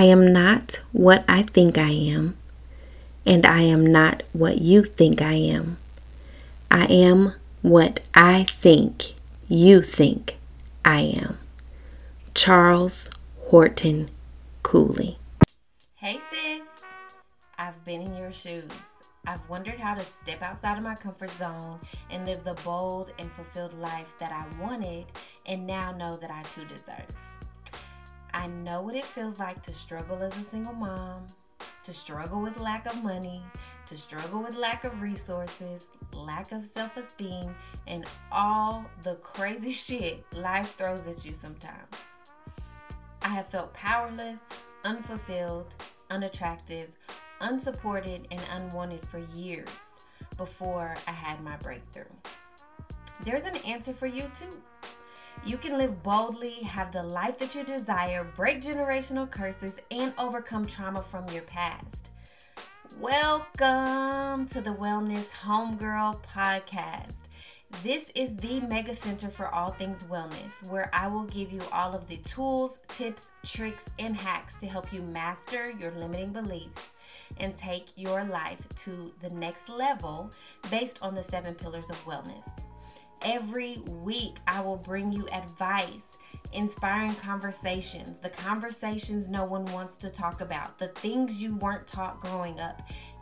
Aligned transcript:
I 0.00 0.04
am 0.04 0.32
not 0.32 0.80
what 0.92 1.26
I 1.28 1.42
think 1.42 1.76
I 1.76 1.90
am, 1.90 2.34
and 3.26 3.44
I 3.44 3.60
am 3.60 3.84
not 3.84 4.22
what 4.32 4.62
you 4.62 4.82
think 4.82 5.20
I 5.20 5.34
am. 5.34 5.76
I 6.70 6.86
am 6.86 7.34
what 7.60 8.00
I 8.14 8.44
think 8.44 9.12
you 9.46 9.82
think 9.82 10.38
I 10.86 11.00
am. 11.02 11.36
Charles 12.32 13.10
Horton 13.48 14.08
Cooley. 14.62 15.18
Hey 15.96 16.18
sis, 16.30 16.82
I've 17.58 17.84
been 17.84 18.00
in 18.00 18.16
your 18.16 18.32
shoes. 18.32 18.72
I've 19.26 19.46
wondered 19.50 19.78
how 19.78 19.96
to 19.96 20.02
step 20.22 20.40
outside 20.40 20.78
of 20.78 20.82
my 20.82 20.94
comfort 20.94 21.30
zone 21.32 21.78
and 22.08 22.24
live 22.24 22.42
the 22.44 22.54
bold 22.64 23.12
and 23.18 23.30
fulfilled 23.32 23.78
life 23.78 24.14
that 24.18 24.32
I 24.32 24.46
wanted 24.62 25.04
and 25.44 25.66
now 25.66 25.92
know 25.92 26.16
that 26.16 26.30
I 26.30 26.42
too 26.44 26.64
deserve. 26.64 27.04
I 28.40 28.46
know 28.46 28.80
what 28.80 28.94
it 28.94 29.04
feels 29.04 29.38
like 29.38 29.62
to 29.64 29.72
struggle 29.74 30.22
as 30.22 30.34
a 30.34 30.44
single 30.50 30.72
mom, 30.72 31.26
to 31.84 31.92
struggle 31.92 32.40
with 32.40 32.58
lack 32.58 32.86
of 32.86 33.04
money, 33.04 33.42
to 33.84 33.98
struggle 33.98 34.42
with 34.42 34.56
lack 34.56 34.84
of 34.84 35.02
resources, 35.02 35.88
lack 36.14 36.50
of 36.50 36.64
self 36.64 36.96
esteem, 36.96 37.54
and 37.86 38.06
all 38.32 38.86
the 39.02 39.16
crazy 39.16 39.70
shit 39.86 40.24
life 40.34 40.74
throws 40.78 41.06
at 41.06 41.22
you 41.22 41.34
sometimes. 41.34 41.94
I 43.20 43.28
have 43.28 43.48
felt 43.48 43.74
powerless, 43.74 44.38
unfulfilled, 44.84 45.74
unattractive, 46.08 46.88
unsupported, 47.42 48.26
and 48.30 48.40
unwanted 48.54 49.04
for 49.04 49.18
years 49.36 49.68
before 50.38 50.96
I 51.06 51.12
had 51.12 51.44
my 51.44 51.58
breakthrough. 51.58 52.04
There's 53.22 53.44
an 53.44 53.56
answer 53.66 53.92
for 53.92 54.06
you 54.06 54.30
too. 54.34 54.62
You 55.42 55.56
can 55.56 55.78
live 55.78 56.02
boldly, 56.02 56.62
have 56.64 56.92
the 56.92 57.02
life 57.02 57.38
that 57.38 57.54
you 57.54 57.64
desire, 57.64 58.24
break 58.36 58.60
generational 58.60 59.28
curses, 59.28 59.72
and 59.90 60.12
overcome 60.18 60.66
trauma 60.66 61.00
from 61.00 61.26
your 61.30 61.42
past. 61.42 62.10
Welcome 63.00 64.46
to 64.48 64.60
the 64.60 64.74
Wellness 64.74 65.26
Homegirl 65.42 66.22
Podcast. 66.24 67.14
This 67.82 68.12
is 68.14 68.36
the 68.36 68.60
mega 68.60 68.94
center 68.94 69.30
for 69.30 69.48
all 69.48 69.70
things 69.70 70.02
wellness, 70.02 70.62
where 70.68 70.90
I 70.92 71.08
will 71.08 71.24
give 71.24 71.50
you 71.50 71.62
all 71.72 71.94
of 71.94 72.06
the 72.06 72.18
tools, 72.18 72.78
tips, 72.88 73.28
tricks, 73.42 73.84
and 73.98 74.14
hacks 74.14 74.56
to 74.56 74.66
help 74.66 74.92
you 74.92 75.00
master 75.00 75.70
your 75.70 75.92
limiting 75.92 76.34
beliefs 76.34 76.88
and 77.38 77.56
take 77.56 77.86
your 77.96 78.24
life 78.24 78.68
to 78.80 79.10
the 79.22 79.30
next 79.30 79.70
level 79.70 80.30
based 80.70 80.98
on 81.00 81.14
the 81.14 81.24
seven 81.24 81.54
pillars 81.54 81.88
of 81.88 82.04
wellness. 82.04 82.46
Every 83.22 83.78
week, 83.86 84.36
I 84.46 84.62
will 84.62 84.78
bring 84.78 85.12
you 85.12 85.28
advice, 85.28 86.16
inspiring 86.52 87.14
conversations, 87.16 88.18
the 88.18 88.30
conversations 88.30 89.28
no 89.28 89.44
one 89.44 89.66
wants 89.66 89.96
to 89.98 90.10
talk 90.10 90.40
about, 90.40 90.78
the 90.78 90.88
things 90.88 91.42
you 91.42 91.56
weren't 91.56 91.86
taught 91.86 92.20
growing 92.20 92.58
up, 92.60 92.80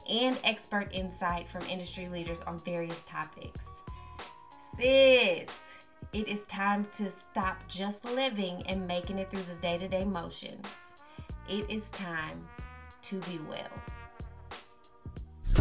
and 0.08 0.38
expert 0.44 0.88
insight 0.92 1.48
from 1.48 1.62
industry 1.62 2.08
leaders 2.08 2.40
on 2.46 2.58
various 2.60 3.02
topics. 3.08 3.64
Sis, 4.76 5.48
it 6.12 6.28
is 6.28 6.40
time 6.46 6.86
to 6.92 7.10
stop 7.10 7.66
just 7.66 8.04
living 8.04 8.62
and 8.66 8.86
making 8.86 9.18
it 9.18 9.30
through 9.30 9.42
the 9.42 9.60
day 9.60 9.78
to 9.78 9.88
day 9.88 10.04
motions. 10.04 10.66
It 11.48 11.68
is 11.68 11.84
time 11.90 12.46
to 13.02 13.16
be 13.20 13.40
well. 13.48 13.97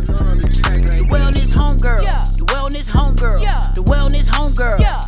The 0.06 1.08
wellness 1.10 1.52
homegirl. 1.54 2.04
Yeah. 2.04 2.24
The 2.38 2.46
wellness 2.46 2.90
homegirl. 2.90 3.42
Yeah. 3.42 3.64
The 3.74 3.84
wellness 3.84 4.28
homegirl. 4.30 4.80
Yeah. 4.80 5.02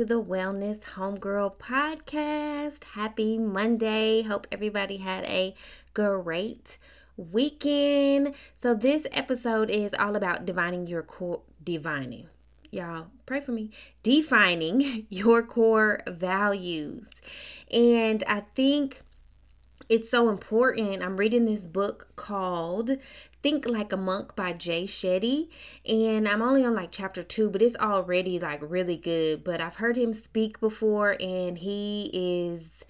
To 0.00 0.06
the 0.06 0.22
Wellness 0.22 0.80
Homegirl 0.80 1.56
podcast. 1.56 2.84
Happy 2.94 3.36
Monday. 3.36 4.22
Hope 4.22 4.46
everybody 4.50 4.96
had 4.96 5.24
a 5.24 5.54
great 5.92 6.78
weekend. 7.18 8.34
So, 8.56 8.72
this 8.72 9.06
episode 9.12 9.68
is 9.68 9.92
all 9.98 10.16
about 10.16 10.46
divining 10.46 10.86
your 10.86 11.02
core, 11.02 11.42
divining. 11.62 12.30
Y'all, 12.70 13.08
pray 13.26 13.42
for 13.42 13.52
me. 13.52 13.72
Defining 14.02 15.06
your 15.10 15.42
core 15.42 16.00
values. 16.08 17.10
And 17.70 18.24
I 18.26 18.44
think 18.54 19.02
it's 19.90 20.10
so 20.10 20.30
important. 20.30 21.02
I'm 21.02 21.18
reading 21.18 21.44
this 21.44 21.66
book 21.66 22.08
called 22.16 22.92
Think 23.42 23.66
Like 23.66 23.92
a 23.92 23.96
Monk 23.96 24.36
by 24.36 24.52
Jay 24.52 24.84
Shetty. 24.84 25.48
And 25.86 26.28
I'm 26.28 26.42
only 26.42 26.64
on 26.64 26.74
like 26.74 26.90
chapter 26.90 27.22
two, 27.22 27.50
but 27.50 27.62
it's 27.62 27.76
already 27.76 28.38
like 28.38 28.60
really 28.62 28.96
good. 28.96 29.44
But 29.44 29.60
I've 29.60 29.76
heard 29.76 29.96
him 29.96 30.12
speak 30.12 30.60
before 30.60 31.16
and 31.20 31.58
he 31.58 32.10
is 32.12 32.84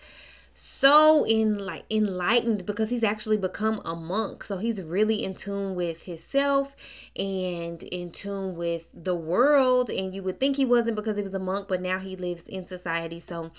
so 0.63 1.25
in 1.25 1.57
like 1.57 1.85
enlightened 1.89 2.67
because 2.67 2.91
he's 2.91 3.03
actually 3.03 3.39
become 3.39 3.81
a 3.83 3.97
monk 3.97 4.45
so 4.45 4.59
he's 4.59 4.83
really 4.83 5.25
in 5.25 5.35
tune 5.35 5.75
with 5.75 6.03
himself 6.03 6.77
and 7.17 7.83
in 7.85 8.11
tune 8.11 8.55
with 8.55 8.87
the 8.93 9.15
world 9.15 9.89
and 9.89 10.15
you 10.15 10.23
would 10.23 10.39
think 10.39 10.57
he 10.57 10.65
wasn't 10.67 10.95
because 10.95 11.17
he 11.17 11.23
was 11.23 11.33
a 11.33 11.39
monk 11.39 11.67
but 11.67 11.81
now 11.81 11.99
he 11.99 12.15
lives 12.15 12.47
in 12.47 12.67
society 12.67 13.19
so 13.19 13.51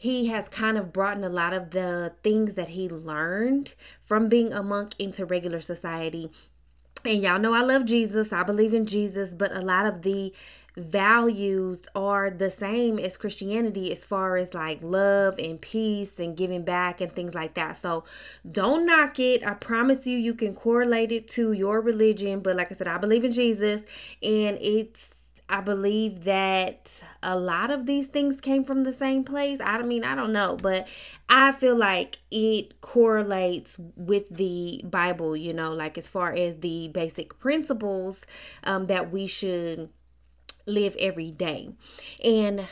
he 0.00 0.28
has 0.28 0.48
kind 0.48 0.78
of 0.78 0.94
brought 0.94 1.18
in 1.18 1.24
a 1.24 1.28
lot 1.28 1.52
of 1.52 1.72
the 1.72 2.14
things 2.22 2.54
that 2.54 2.70
he 2.70 2.88
learned 2.88 3.74
from 4.02 4.30
being 4.30 4.50
a 4.50 4.62
monk 4.62 4.94
into 4.98 5.26
regular 5.26 5.60
society. 5.60 6.32
And 7.04 7.22
y'all 7.22 7.38
know 7.38 7.52
I 7.52 7.60
love 7.60 7.84
Jesus. 7.84 8.32
I 8.32 8.42
believe 8.42 8.72
in 8.72 8.86
Jesus, 8.86 9.34
but 9.34 9.54
a 9.54 9.60
lot 9.60 9.84
of 9.84 10.00
the 10.00 10.32
values 10.74 11.84
are 11.94 12.30
the 12.30 12.48
same 12.48 12.98
as 12.98 13.18
Christianity 13.18 13.92
as 13.92 14.02
far 14.02 14.38
as 14.38 14.54
like 14.54 14.78
love 14.80 15.38
and 15.38 15.60
peace 15.60 16.18
and 16.18 16.34
giving 16.34 16.64
back 16.64 17.02
and 17.02 17.12
things 17.12 17.34
like 17.34 17.52
that. 17.52 17.76
So 17.76 18.04
don't 18.50 18.86
knock 18.86 19.18
it. 19.18 19.46
I 19.46 19.52
promise 19.52 20.06
you, 20.06 20.16
you 20.16 20.32
can 20.32 20.54
correlate 20.54 21.12
it 21.12 21.28
to 21.32 21.52
your 21.52 21.82
religion. 21.82 22.40
But 22.40 22.56
like 22.56 22.72
I 22.72 22.74
said, 22.74 22.88
I 22.88 22.96
believe 22.96 23.26
in 23.26 23.32
Jesus 23.32 23.82
and 24.22 24.56
it's 24.62 25.10
I 25.50 25.60
believe 25.60 26.24
that 26.24 27.02
a 27.22 27.36
lot 27.38 27.70
of 27.70 27.86
these 27.86 28.06
things 28.06 28.40
came 28.40 28.64
from 28.64 28.84
the 28.84 28.92
same 28.92 29.24
place. 29.24 29.60
I 29.62 29.82
mean, 29.82 30.04
I 30.04 30.14
don't 30.14 30.32
know, 30.32 30.56
but 30.56 30.86
I 31.28 31.52
feel 31.52 31.76
like 31.76 32.18
it 32.30 32.80
correlates 32.80 33.76
with 33.96 34.28
the 34.30 34.80
Bible, 34.84 35.36
you 35.36 35.52
know, 35.52 35.72
like 35.72 35.98
as 35.98 36.08
far 36.08 36.32
as 36.32 36.58
the 36.58 36.88
basic 36.88 37.38
principles 37.40 38.22
um, 38.62 38.86
that 38.86 39.10
we 39.10 39.26
should 39.26 39.90
live 40.66 40.94
every 41.00 41.32
day. 41.32 41.70
And 42.22 42.66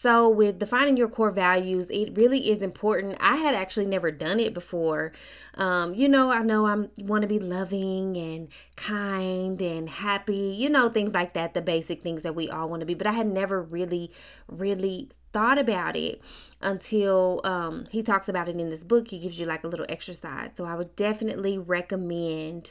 so, 0.00 0.28
with 0.28 0.60
defining 0.60 0.96
your 0.96 1.08
core 1.08 1.32
values, 1.32 1.88
it 1.90 2.16
really 2.16 2.52
is 2.52 2.62
important. 2.62 3.16
I 3.18 3.34
had 3.34 3.52
actually 3.52 3.86
never 3.86 4.12
done 4.12 4.38
it 4.38 4.54
before. 4.54 5.10
Um, 5.54 5.92
you 5.92 6.08
know, 6.08 6.30
I 6.30 6.44
know 6.44 6.66
I 6.66 6.86
want 7.02 7.22
to 7.22 7.26
be 7.26 7.40
loving 7.40 8.16
and 8.16 8.46
kind 8.76 9.60
and 9.60 9.90
happy, 9.90 10.54
you 10.56 10.70
know, 10.70 10.88
things 10.88 11.12
like 11.12 11.32
that, 11.32 11.52
the 11.52 11.60
basic 11.62 12.00
things 12.00 12.22
that 12.22 12.36
we 12.36 12.48
all 12.48 12.68
want 12.68 12.78
to 12.78 12.86
be, 12.86 12.94
but 12.94 13.08
I 13.08 13.12
had 13.12 13.26
never 13.26 13.60
really, 13.60 14.12
really 14.46 15.08
thought 15.32 15.58
about 15.58 15.96
it 15.96 16.22
until 16.62 17.40
um, 17.42 17.86
he 17.90 18.00
talks 18.00 18.28
about 18.28 18.48
it 18.48 18.54
in 18.54 18.68
this 18.68 18.84
book. 18.84 19.08
He 19.08 19.18
gives 19.18 19.40
you 19.40 19.46
like 19.46 19.64
a 19.64 19.68
little 19.68 19.86
exercise. 19.88 20.50
So, 20.56 20.64
I 20.64 20.76
would 20.76 20.94
definitely 20.94 21.58
recommend 21.58 22.70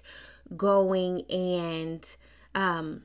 going 0.56 1.30
and 1.30 2.16
um, 2.56 3.04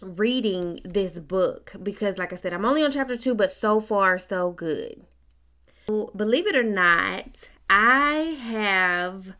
reading 0.00 0.80
this 0.84 1.18
book 1.18 1.72
because, 1.82 2.18
like 2.18 2.32
I 2.32 2.36
said, 2.36 2.52
I'm 2.52 2.64
only 2.64 2.84
on 2.84 2.92
chapter 2.92 3.16
two, 3.16 3.34
but 3.34 3.50
so 3.50 3.80
far, 3.80 4.18
so 4.18 4.50
good. 4.50 5.04
Believe 5.86 6.46
it 6.46 6.56
or 6.56 6.62
not, 6.62 7.28
I 7.70 8.36
have 8.40 9.36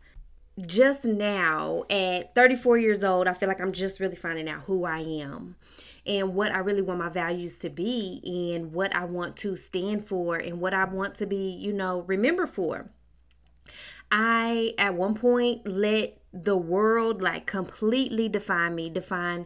just 0.59 1.05
now 1.05 1.83
at 1.89 2.33
34 2.33 2.77
years 2.77 3.03
old, 3.03 3.27
I 3.27 3.33
feel 3.33 3.49
like 3.49 3.61
I'm 3.61 3.73
just 3.73 3.99
really 3.99 4.15
finding 4.15 4.49
out 4.49 4.63
who 4.63 4.85
I 4.85 4.99
am 4.99 5.55
and 6.05 6.33
what 6.33 6.51
I 6.51 6.59
really 6.59 6.81
want 6.81 6.99
my 6.99 7.09
values 7.09 7.59
to 7.59 7.69
be 7.69 8.21
and 8.25 8.71
what 8.71 8.95
I 8.95 9.05
want 9.05 9.35
to 9.37 9.57
stand 9.57 10.07
for 10.07 10.35
and 10.37 10.59
what 10.59 10.73
I 10.73 10.85
want 10.85 11.17
to 11.17 11.25
be, 11.25 11.49
you 11.49 11.73
know, 11.73 12.01
remember 12.01 12.47
for. 12.47 12.89
I 14.09 14.73
at 14.77 14.95
one 14.95 15.15
point 15.15 15.67
let 15.67 16.17
the 16.31 16.55
world 16.55 17.21
like 17.21 17.45
completely 17.45 18.29
define 18.29 18.73
me, 18.73 18.89
define 18.89 19.45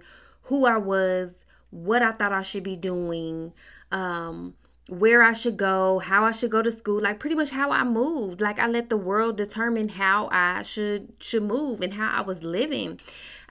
who 0.52 0.66
I 0.66 0.76
was, 0.76 1.36
what 1.70 2.02
I 2.02 2.12
thought 2.12 2.34
I 2.34 2.42
should 2.42 2.64
be 2.64 2.76
doing, 2.76 3.54
um, 3.90 4.54
where 4.90 5.24
I 5.24 5.32
should 5.32 5.56
go, 5.56 6.00
how 6.00 6.26
I 6.26 6.34
should 6.34 6.52
go 6.52 6.62
to 6.62 6.70
school, 6.70 7.02
like 7.02 7.20
pretty 7.20 7.38
much 7.38 7.52
how 7.52 7.72
I 7.72 7.86
moved. 7.86 8.42
Like 8.42 8.60
I 8.60 8.68
let 8.68 8.90
the 8.90 8.98
world 8.98 9.38
determine 9.38 9.88
how 9.88 10.28
I 10.30 10.64
should 10.64 11.14
should 11.20 11.44
move 11.44 11.80
and 11.80 11.94
how 11.94 12.12
I 12.12 12.20
was 12.20 12.44
living. 12.44 13.00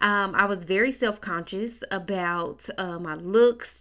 Um, 0.02 0.34
I 0.34 0.44
was 0.44 0.64
very 0.64 0.92
self 0.92 1.22
conscious 1.22 1.82
about 1.90 2.68
uh, 2.76 2.98
my 2.98 3.14
looks, 3.14 3.76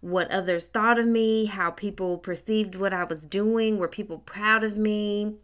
what 0.00 0.30
others 0.30 0.66
thought 0.66 0.98
of 0.98 1.06
me, 1.06 1.44
how 1.44 1.72
people 1.72 2.16
perceived 2.16 2.74
what 2.74 2.94
I 2.94 3.04
was 3.04 3.20
doing, 3.20 3.76
were 3.76 3.86
people 3.86 4.16
proud 4.20 4.64
of 4.64 4.78
me. 4.78 5.34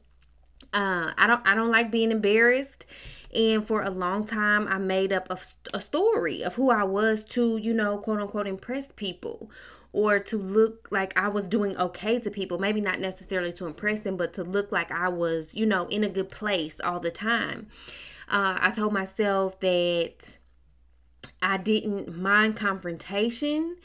Uh, 0.72 1.12
I 1.18 1.26
don't 1.26 1.46
I 1.46 1.54
don't 1.54 1.70
like 1.70 1.90
being 1.90 2.10
embarrassed 2.10 2.86
and 3.34 3.66
for 3.66 3.82
a 3.82 3.90
long 3.90 4.24
time, 4.24 4.66
I 4.68 4.78
made 4.78 5.12
up 5.12 5.30
a, 5.30 5.38
a 5.74 5.80
story 5.80 6.42
of 6.42 6.54
who 6.54 6.70
I 6.70 6.84
was 6.84 7.22
to, 7.24 7.58
you 7.58 7.74
know, 7.74 7.98
quote 7.98 8.20
unquote, 8.20 8.46
impress 8.46 8.92
people 8.96 9.50
or 9.92 10.18
to 10.18 10.36
look 10.36 10.88
like 10.90 11.18
I 11.18 11.28
was 11.28 11.44
doing 11.44 11.76
okay 11.76 12.18
to 12.20 12.30
people. 12.30 12.58
Maybe 12.58 12.80
not 12.80 13.00
necessarily 13.00 13.52
to 13.54 13.66
impress 13.66 14.00
them, 14.00 14.16
but 14.16 14.32
to 14.34 14.44
look 14.44 14.72
like 14.72 14.90
I 14.90 15.08
was, 15.08 15.48
you 15.52 15.66
know, 15.66 15.86
in 15.88 16.04
a 16.04 16.08
good 16.08 16.30
place 16.30 16.76
all 16.82 17.00
the 17.00 17.10
time. 17.10 17.68
Uh, 18.28 18.58
I 18.60 18.70
told 18.70 18.92
myself 18.92 19.60
that 19.60 20.38
I 21.40 21.56
didn't 21.56 22.16
mind 22.16 22.56
confrontation 22.56 23.76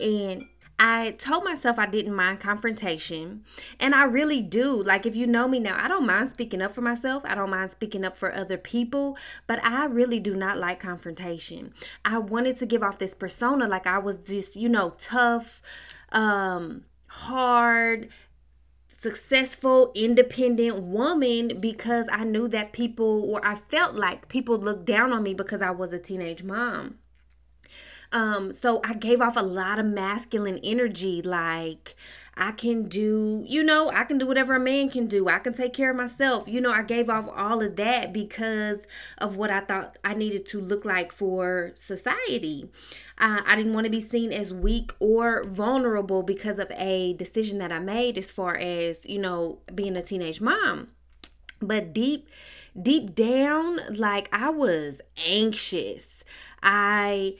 and 0.00 0.46
I 0.78 1.12
told 1.12 1.42
myself 1.42 1.78
I 1.78 1.86
didn't 1.86 2.14
mind 2.14 2.38
confrontation, 2.38 3.44
and 3.80 3.94
I 3.94 4.04
really 4.04 4.40
do. 4.40 4.80
Like, 4.80 5.06
if 5.06 5.16
you 5.16 5.26
know 5.26 5.48
me 5.48 5.58
now, 5.58 5.76
I 5.82 5.88
don't 5.88 6.06
mind 6.06 6.30
speaking 6.30 6.62
up 6.62 6.72
for 6.72 6.82
myself, 6.82 7.24
I 7.26 7.34
don't 7.34 7.50
mind 7.50 7.72
speaking 7.72 8.04
up 8.04 8.16
for 8.16 8.32
other 8.32 8.56
people, 8.56 9.16
but 9.48 9.62
I 9.64 9.86
really 9.86 10.20
do 10.20 10.36
not 10.36 10.56
like 10.58 10.78
confrontation. 10.78 11.72
I 12.04 12.18
wanted 12.18 12.58
to 12.60 12.66
give 12.66 12.82
off 12.84 12.98
this 12.98 13.14
persona 13.14 13.66
like 13.66 13.86
I 13.88 13.98
was 13.98 14.18
this, 14.18 14.54
you 14.54 14.68
know, 14.68 14.94
tough, 15.00 15.60
um, 16.12 16.84
hard, 17.08 18.08
successful, 18.86 19.90
independent 19.96 20.82
woman 20.82 21.60
because 21.60 22.06
I 22.12 22.22
knew 22.22 22.46
that 22.48 22.72
people, 22.72 23.24
or 23.28 23.44
I 23.44 23.56
felt 23.56 23.94
like 23.94 24.28
people 24.28 24.58
looked 24.58 24.84
down 24.84 25.12
on 25.12 25.24
me 25.24 25.34
because 25.34 25.60
I 25.60 25.70
was 25.70 25.92
a 25.92 25.98
teenage 25.98 26.44
mom. 26.44 26.98
Um, 28.10 28.52
so 28.52 28.80
I 28.84 28.94
gave 28.94 29.20
off 29.20 29.36
a 29.36 29.42
lot 29.42 29.78
of 29.78 29.86
masculine 29.86 30.58
energy, 30.62 31.20
like 31.20 31.94
I 32.38 32.52
can 32.52 32.84
do, 32.84 33.44
you 33.46 33.64
know, 33.64 33.90
I 33.90 34.04
can 34.04 34.16
do 34.16 34.26
whatever 34.26 34.54
a 34.54 34.60
man 34.60 34.88
can 34.88 35.08
do. 35.08 35.28
I 35.28 35.40
can 35.40 35.52
take 35.52 35.74
care 35.74 35.90
of 35.90 35.96
myself. 35.96 36.46
You 36.46 36.60
know, 36.60 36.70
I 36.70 36.82
gave 36.82 37.10
off 37.10 37.28
all 37.34 37.60
of 37.60 37.74
that 37.76 38.12
because 38.12 38.78
of 39.18 39.36
what 39.36 39.50
I 39.50 39.60
thought 39.60 39.98
I 40.04 40.14
needed 40.14 40.46
to 40.46 40.60
look 40.60 40.84
like 40.84 41.10
for 41.10 41.72
society. 41.74 42.70
Uh, 43.18 43.40
I 43.44 43.56
didn't 43.56 43.74
want 43.74 43.86
to 43.86 43.90
be 43.90 44.00
seen 44.00 44.32
as 44.32 44.54
weak 44.54 44.92
or 45.00 45.42
vulnerable 45.44 46.22
because 46.22 46.60
of 46.60 46.70
a 46.76 47.14
decision 47.14 47.58
that 47.58 47.72
I 47.72 47.80
made 47.80 48.16
as 48.16 48.30
far 48.30 48.56
as, 48.56 48.98
you 49.04 49.18
know, 49.18 49.58
being 49.74 49.96
a 49.96 50.02
teenage 50.02 50.40
mom. 50.40 50.88
But 51.60 51.92
deep, 51.92 52.28
deep 52.80 53.16
down, 53.16 53.80
like 53.90 54.28
I 54.32 54.50
was 54.50 55.00
anxious. 55.26 56.06
I 56.62 57.34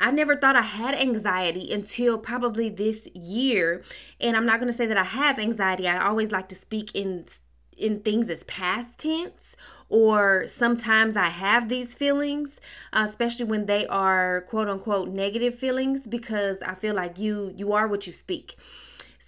I 0.00 0.10
never 0.10 0.36
thought 0.36 0.56
I 0.56 0.62
had 0.62 0.94
anxiety 0.94 1.72
until 1.72 2.18
probably 2.18 2.68
this 2.68 3.06
year. 3.14 3.82
And 4.20 4.36
I'm 4.36 4.46
not 4.46 4.58
going 4.60 4.70
to 4.72 4.76
say 4.76 4.86
that 4.86 4.96
I 4.96 5.04
have 5.04 5.38
anxiety. 5.38 5.86
I 5.86 6.04
always 6.04 6.32
like 6.32 6.48
to 6.48 6.54
speak 6.54 6.90
in 6.94 7.26
in 7.76 8.00
things 8.00 8.28
as 8.28 8.42
past 8.44 8.98
tense 8.98 9.54
or 9.88 10.46
sometimes 10.46 11.16
I 11.16 11.26
have 11.26 11.68
these 11.68 11.94
feelings, 11.94 12.50
uh, 12.92 13.06
especially 13.08 13.46
when 13.46 13.66
they 13.66 13.86
are 13.86 14.42
quote 14.42 14.68
unquote 14.68 15.08
negative 15.08 15.54
feelings 15.54 16.06
because 16.06 16.58
I 16.62 16.74
feel 16.74 16.94
like 16.94 17.18
you 17.18 17.54
you 17.56 17.72
are 17.72 17.88
what 17.88 18.06
you 18.06 18.12
speak. 18.12 18.56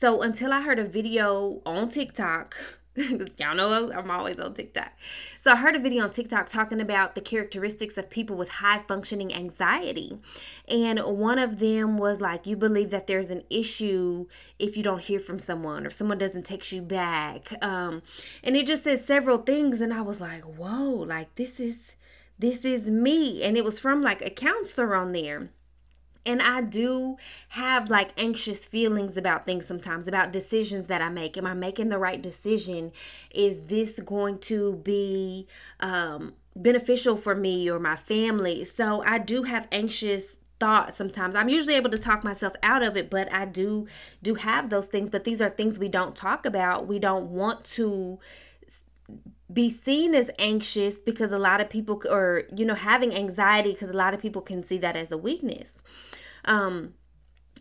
So 0.01 0.23
until 0.23 0.53
I 0.53 0.63
heard 0.63 0.79
a 0.79 0.85
video 0.85 1.61
on 1.65 1.89
TikTok 1.89 2.57
y'all 3.39 3.55
know 3.55 3.91
I'm 3.93 4.11
always 4.11 4.39
on 4.39 4.55
TikTok. 4.55 4.93
So 5.39 5.53
I 5.53 5.57
heard 5.57 5.77
a 5.77 5.79
video 5.79 6.05
on 6.05 6.11
TikTok 6.11 6.49
talking 6.49 6.81
about 6.81 7.15
the 7.15 7.21
characteristics 7.21 7.97
of 7.97 8.11
people 8.11 8.37
with 8.37 8.49
high 8.49 8.81
functioning 8.87 9.35
anxiety. 9.35 10.19
And 10.69 10.99
one 11.01 11.39
of 11.39 11.59
them 11.59 11.99
was 11.99 12.21
like, 12.21 12.47
you 12.47 12.57
believe 12.57 12.91
that 12.91 13.07
there's 13.07 13.31
an 13.31 13.45
issue 13.49 14.27
if 14.59 14.77
you 14.77 14.83
don't 14.83 15.03
hear 15.03 15.21
from 15.21 15.39
someone 15.39 15.87
or 15.87 15.91
someone 15.91 16.19
doesn't 16.19 16.47
text 16.47 16.73
you 16.73 16.83
back. 16.83 17.53
Um, 17.63 18.03
and 18.43 18.57
it 18.57 18.67
just 18.67 18.85
said 18.85 19.05
several 19.05 19.39
things. 19.39 19.81
And 19.81 19.95
I 19.95 20.03
was 20.03 20.21
like, 20.21 20.45
whoa, 20.45 20.91
like 20.91 21.35
this 21.37 21.59
is 21.59 21.95
this 22.39 22.65
is 22.65 22.91
me. 22.91 23.43
And 23.43 23.57
it 23.57 23.65
was 23.65 23.79
from 23.79 24.03
like 24.03 24.23
a 24.23 24.31
counselor 24.31 24.95
on 24.95 25.13
there. 25.13 25.51
And 26.27 26.43
I 26.43 26.61
do 26.61 27.17
have 27.51 27.91
like 27.91 28.11
anxious 28.17 28.59
feelings 28.59 29.17
about 29.17 29.47
things 29.47 29.67
sometimes, 29.67 30.07
about 30.07 30.33
decisions 30.33 30.87
that 30.87 31.01
I 31.01 31.09
make. 31.09 31.37
Am 31.37 31.47
I 31.47 31.55
making 31.55 31.89
the 31.89 31.99
right 31.99 32.21
decision? 32.21 32.93
Is 33.35 33.63
this 33.63 33.99
going 34.01 34.39
to 34.41 34.77
be 34.77 35.47
um, 35.81 36.35
beneficial 36.55 37.17
for 37.17 37.35
me 37.35 37.71
or 37.71 37.79
my 37.79 37.97
family? 37.97 38.65
So 38.65 39.03
I 39.05 39.19
do 39.19 39.45
have 39.45 39.67
anxious 39.73 40.25
thoughts 40.59 40.95
sometimes 40.95 41.35
i'm 41.35 41.49
usually 41.49 41.75
able 41.75 41.89
to 41.89 41.97
talk 41.97 42.23
myself 42.23 42.53
out 42.63 42.83
of 42.83 42.95
it 42.95 43.09
but 43.09 43.33
i 43.33 43.47
do 43.47 43.89
do 44.23 44.35
have 44.35 44.69
those 44.69 44.87
things 44.87 45.09
but 45.09 45.25
these 45.25 45.41
are 45.41 45.49
things 45.49 45.79
we 45.79 45.89
don't 45.89 46.15
talk 46.15 46.45
about 46.45 46.87
we 46.87 46.99
don't 46.99 47.31
want 47.31 47.65
to 47.65 48.19
be 49.53 49.69
seen 49.69 50.15
as 50.15 50.31
anxious 50.39 50.95
because 50.95 51.33
a 51.33 51.39
lot 51.39 51.61
of 51.61 51.69
people 51.69 52.01
or 52.09 52.43
you 52.55 52.65
know 52.65 52.75
having 52.75 53.15
anxiety 53.15 53.73
because 53.73 53.91
a 53.91 53.97
lot 53.97 54.15
of 54.15 54.21
people 54.21 54.43
can 54.43 54.63
see 54.63 54.79
that 54.79 54.97
as 54.97 55.11
a 55.11 55.19
weakness 55.19 55.73
um, 56.45 56.95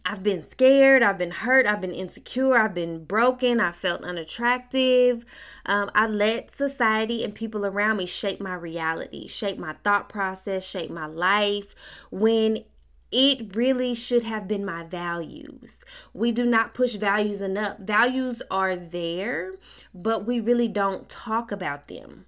I've 0.06 0.24
been 0.24 0.44
scared, 0.44 1.04
I've 1.04 1.18
been 1.18 1.31
hurt, 1.31 1.68
I've 1.68 1.81
been 1.81 1.92
insecure, 1.92 2.58
I've 2.58 2.74
been 2.74 3.04
broken, 3.04 3.60
I 3.60 3.72
felt 3.72 4.04
unattractive. 4.04 5.26
Um, 5.66 5.92
I 5.94 6.08
let 6.08 6.56
society 6.56 7.24
and 7.24 7.36
people 7.36 7.66
around 7.66 7.98
me 7.98 8.06
shape 8.06 8.40
my 8.40 8.56
reality, 8.56 9.28
shape 9.28 9.58
my 9.58 9.74
thought 9.84 10.10
process, 10.10 10.66
shape 10.66 10.90
my 10.90 11.06
life 11.06 11.76
when 12.10 12.64
it 13.12 13.56
really 13.56 13.94
should 13.94 14.24
have 14.24 14.48
been 14.48 14.64
my 14.64 14.83
values. 14.83 15.78
We 16.14 16.31
do 16.31 16.45
not 16.45 16.74
push 16.74 16.95
values 16.95 17.42
enough. 17.42 17.80
Values 17.80 18.42
are 18.50 18.76
there, 18.76 19.54
but 19.94 20.26
we 20.26 20.40
really 20.40 20.68
don't 20.68 21.09
talk 21.09 21.52
about 21.52 21.88
them 21.88 22.26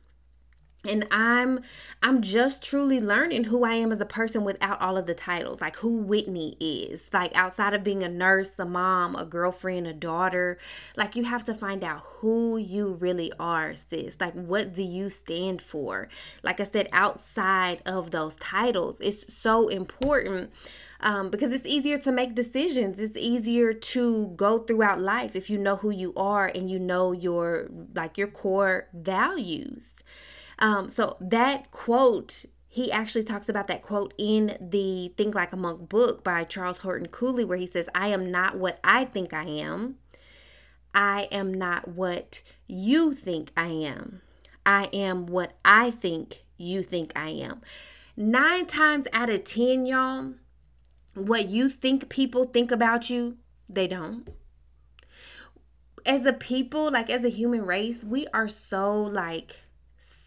and 0.83 1.05
i'm 1.11 1.59
i'm 2.01 2.21
just 2.21 2.63
truly 2.63 3.00
learning 3.00 3.45
who 3.45 3.63
i 3.63 3.73
am 3.73 3.91
as 3.91 4.01
a 4.01 4.05
person 4.05 4.43
without 4.43 4.81
all 4.81 4.97
of 4.97 5.05
the 5.05 5.13
titles 5.13 5.61
like 5.61 5.75
who 5.77 5.97
whitney 5.97 6.55
is 6.59 7.07
like 7.13 7.31
outside 7.35 7.73
of 7.73 7.83
being 7.83 8.03
a 8.03 8.09
nurse 8.09 8.53
a 8.57 8.65
mom 8.65 9.15
a 9.15 9.25
girlfriend 9.25 9.85
a 9.85 9.93
daughter 9.93 10.57
like 10.97 11.15
you 11.15 11.23
have 11.23 11.43
to 11.43 11.53
find 11.53 11.83
out 11.83 12.01
who 12.19 12.57
you 12.57 12.93
really 12.93 13.31
are 13.39 13.75
sis 13.75 14.15
like 14.19 14.33
what 14.33 14.73
do 14.73 14.83
you 14.83 15.09
stand 15.09 15.61
for 15.61 16.09
like 16.43 16.59
i 16.59 16.63
said 16.63 16.89
outside 16.91 17.81
of 17.85 18.11
those 18.11 18.35
titles 18.38 19.00
it's 19.01 19.31
so 19.33 19.67
important 19.67 20.51
um, 21.03 21.29
because 21.29 21.51
it's 21.51 21.65
easier 21.65 21.97
to 21.97 22.11
make 22.11 22.35
decisions. 22.35 23.00
It's 23.00 23.17
easier 23.17 23.73
to 23.73 24.33
go 24.35 24.59
throughout 24.59 25.01
life 25.01 25.35
if 25.35 25.50
you 25.50 25.57
know 25.57 25.77
who 25.77 25.89
you 25.89 26.13
are 26.15 26.45
and 26.45 26.69
you 26.69 26.77
know 26.77 27.11
your 27.11 27.69
like 27.95 28.17
your 28.17 28.27
core 28.27 28.88
values. 28.93 29.89
Um, 30.62 30.89
so 30.91 31.18
that 31.20 31.72
quote, 31.72 32.46
he 32.68 32.91
actually 32.91 33.24
talks 33.24 33.50
about 33.50 33.68
that 33.68 33.82
quote 33.82 34.13
in 34.18 34.58
the 34.62 35.12
Think 35.18 35.36
Like 35.36 35.51
a 35.51 35.58
Monk 35.58 35.89
book 35.89 36.24
by 36.24 36.44
Charles 36.44 36.77
Horton 36.80 37.08
Cooley, 37.08 37.44
where 37.44 37.58
he 37.58 37.68
says, 37.68 37.89
I 37.96 38.08
am 38.10 38.30
not 38.30 38.58
what 38.58 38.80
I 38.84 39.06
think 39.06 39.34
I 39.34 39.44
am. 39.44 39.98
I 40.94 41.27
am 41.32 41.53
not 41.53 41.88
what 41.88 42.44
you 42.68 43.13
think 43.13 43.51
I 43.58 43.68
am. 43.68 44.22
I 44.65 44.86
am 44.94 45.25
what 45.25 45.58
I 45.65 45.91
think 45.91 46.44
you 46.58 46.84
think 46.84 47.12
I 47.15 47.30
am. 47.30 47.62
Nine 48.15 48.68
times 48.68 49.08
out 49.12 49.30
of 49.30 49.44
10, 49.44 49.86
y'all, 49.86 50.34
what 51.15 51.50
you 51.50 51.68
think 51.68 52.08
people 52.08 52.46
think 52.46 52.72
about 52.72 53.10
you, 53.10 53.38
they 53.68 53.88
don't. 53.88 54.30
As 56.06 56.25
a 56.25 56.34
people, 56.34 56.91
like 56.91 57.10
as 57.10 57.24
a 57.24 57.30
human 57.30 57.65
race, 57.65 58.03
we 58.03 58.27
are 58.27 58.48
so 58.48 59.01
like 59.01 59.63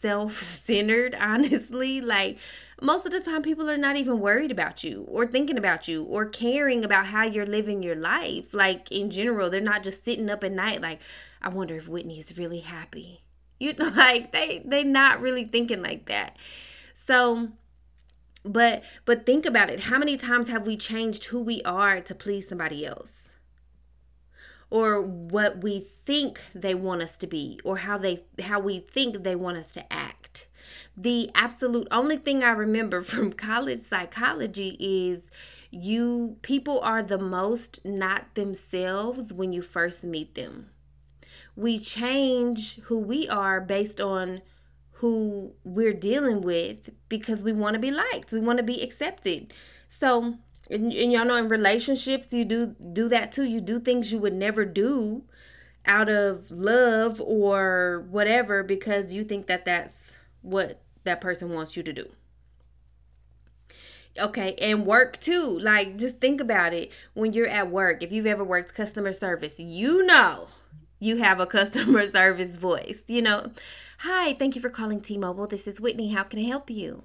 self-centered 0.05 1.15
honestly 1.21 2.01
like 2.01 2.37
most 2.81 3.07
of 3.07 3.13
the 3.13 3.21
time 3.21 3.43
people 3.43 3.71
are 3.71 3.77
not 3.77 3.97
even 3.97 4.21
worried 4.21 4.51
about 4.51 4.85
you 4.85 5.05
or 5.09 5.27
thinking 5.27 5.57
about 5.57 5.89
you 5.89 6.05
or 6.05 6.27
caring 6.27 6.85
about 6.85 7.07
how 7.07 7.25
you're 7.25 7.47
living 7.47 7.83
your 7.83 7.97
life 7.97 8.53
like 8.53 8.91
in 8.91 9.11
general 9.11 9.49
they're 9.49 9.61
not 9.73 9.83
just 9.83 10.05
sitting 10.05 10.29
up 10.29 10.45
at 10.45 10.53
night 10.53 10.81
like 10.81 11.01
i 11.41 11.49
wonder 11.49 11.77
if 11.77 11.89
whitney's 11.89 12.37
really 12.37 12.61
happy 12.61 13.21
You 13.61 13.73
know, 13.75 13.89
like 13.89 14.33
they 14.33 14.63
they 14.65 14.83
not 14.85 15.21
really 15.21 15.45
thinking 15.45 15.81
like 15.81 16.07
that. 16.07 16.37
So 16.95 17.51
but 18.45 18.83
but 19.05 19.25
think 19.25 19.47
about 19.47 19.71
it. 19.71 19.81
How 19.81 19.99
many 19.99 20.17
times 20.17 20.49
have 20.49 20.67
we 20.67 20.77
changed 20.77 21.27
who 21.27 21.41
we 21.41 21.63
are 21.63 22.01
to 22.01 22.15
please 22.15 22.49
somebody 22.49 22.85
else? 22.85 23.24
Or 24.75 25.01
what 25.01 25.63
we 25.63 25.87
think 26.05 26.41
they 26.53 26.75
want 26.75 27.01
us 27.01 27.17
to 27.19 27.29
be 27.29 27.61
or 27.63 27.77
how 27.79 27.97
they 27.97 28.25
how 28.43 28.59
we 28.59 28.81
think 28.81 29.23
they 29.23 29.37
want 29.37 29.57
us 29.57 29.69
to 29.69 29.93
act. 29.93 30.49
The 30.97 31.31
absolute 31.33 31.87
only 31.93 32.17
thing 32.17 32.43
I 32.43 32.51
remember 32.51 33.03
from 33.13 33.33
college 33.33 33.83
psychology 33.83 34.77
is 34.81 35.31
you 35.71 36.39
people 36.43 36.81
are 36.81 37.05
the 37.05 37.19
most 37.19 37.79
not 37.85 38.35
themselves 38.35 39.33
when 39.33 39.53
you 39.53 39.63
first 39.63 40.03
meet 40.03 40.35
them. 40.35 40.71
We 41.55 41.79
change 41.79 42.81
who 42.87 42.99
we 42.99 43.29
are 43.29 43.61
based 43.61 44.01
on 44.01 44.43
who 44.99 45.55
we're 45.63 45.93
dealing 45.93 46.41
with 46.41 46.91
because 47.09 47.45
we 47.45 47.53
want 47.53 47.75
to 47.75 47.81
be 47.81 47.93
liked, 47.93 48.33
we 48.33 48.41
want 48.41 48.57
to 48.57 48.65
be 48.65 48.83
accepted. 48.83 49.53
So, 49.89 50.39
and, 50.71 50.93
and 50.93 51.13
y'all 51.13 51.25
know 51.25 51.37
in 51.37 51.49
relationships 51.49 52.29
you 52.31 52.45
do 52.45 52.75
do 52.93 53.09
that 53.09 53.33
too. 53.33 53.45
You 53.45 53.61
do 53.61 53.79
things 53.79 54.13
you 54.13 54.19
would 54.19 54.35
never 54.35 54.65
do 54.65 55.25
out 55.87 56.09
of 56.09 56.51
love 56.51 57.21
or 57.21 58.07
whatever 58.11 58.63
because 58.63 59.13
you 59.13 59.25
think 59.25 59.47
that 59.47 59.65
that's 59.65 60.13
what 60.43 60.81
that 61.05 61.21
person 61.21 61.51
wants 61.51 61.77
you 61.77 61.83
to 61.83 61.93
do. 61.93 62.11
Okay, 64.19 64.55
and 64.61 64.87
work 64.87 65.19
too. 65.19 65.59
Like, 65.59 65.97
just 65.97 66.21
think 66.21 66.41
about 66.41 66.73
it. 66.73 66.93
When 67.15 67.33
you're 67.33 67.49
at 67.49 67.71
work, 67.71 68.03
if 68.03 68.13
you've 68.13 68.27
ever 68.27 68.45
worked 68.45 68.73
customer 68.75 69.13
service, 69.13 69.55
you 69.59 70.07
know 70.07 70.47
you 71.01 71.17
have 71.17 71.41
a 71.41 71.47
customer 71.59 72.09
service 72.11 72.57
voice. 72.57 73.03
You 73.07 73.23
know, 73.23 73.51
hi, 73.99 74.35
thank 74.35 74.55
you 74.55 74.63
for 74.63 74.71
calling 74.71 75.01
T 75.01 75.19
Mobile. 75.19 75.47
This 75.47 75.67
is 75.67 75.81
Whitney. 75.81 76.11
How 76.11 76.23
can 76.23 76.39
I 76.39 76.45
help 76.45 76.71
you? 76.71 77.03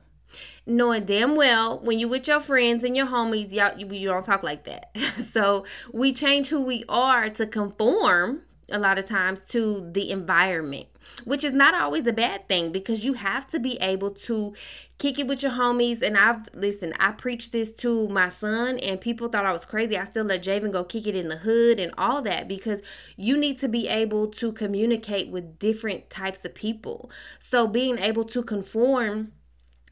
Knowing 0.65 1.05
damn 1.05 1.35
well 1.35 1.79
when 1.79 1.99
you 1.99 2.07
with 2.07 2.27
your 2.27 2.39
friends 2.39 2.83
and 2.83 2.95
your 2.95 3.07
homies, 3.07 3.51
y'all 3.51 3.77
you, 3.77 3.87
you 3.91 4.07
don't 4.07 4.25
talk 4.25 4.43
like 4.43 4.65
that. 4.65 4.95
so 5.31 5.65
we 5.93 6.11
change 6.11 6.49
who 6.49 6.61
we 6.61 6.83
are 6.87 7.29
to 7.29 7.45
conform 7.45 8.41
a 8.71 8.77
lot 8.79 8.99
of 8.99 9.07
times 9.07 9.41
to 9.41 9.89
the 9.93 10.11
environment 10.11 10.87
which 11.23 11.43
is 11.43 11.53
not 11.53 11.73
always 11.73 12.05
a 12.07 12.13
bad 12.13 12.47
thing 12.47 12.71
because 12.71 13.03
you 13.03 13.13
have 13.13 13.47
to 13.47 13.59
be 13.59 13.77
able 13.81 14.11
to 14.11 14.53
kick 14.97 15.19
it 15.19 15.27
with 15.27 15.43
your 15.43 15.53
homies. 15.53 16.01
And 16.01 16.17
I've 16.17 16.47
listen, 16.53 16.93
I 16.99 17.11
preached 17.11 17.51
this 17.51 17.71
to 17.73 18.07
my 18.09 18.29
son, 18.29 18.77
and 18.79 18.99
people 18.99 19.27
thought 19.27 19.45
I 19.45 19.53
was 19.53 19.65
crazy. 19.65 19.97
I 19.97 20.05
still 20.05 20.25
let 20.25 20.43
Javen 20.43 20.71
go 20.71 20.83
kick 20.83 21.07
it 21.07 21.15
in 21.15 21.27
the 21.27 21.37
hood 21.37 21.79
and 21.79 21.93
all 21.97 22.21
that 22.23 22.47
because 22.47 22.81
you 23.15 23.37
need 23.37 23.59
to 23.59 23.67
be 23.67 23.87
able 23.87 24.27
to 24.27 24.51
communicate 24.51 25.29
with 25.29 25.59
different 25.59 26.09
types 26.09 26.43
of 26.45 26.53
people. 26.53 27.09
So 27.39 27.67
being 27.67 27.97
able 27.99 28.23
to 28.25 28.43
conform 28.43 29.33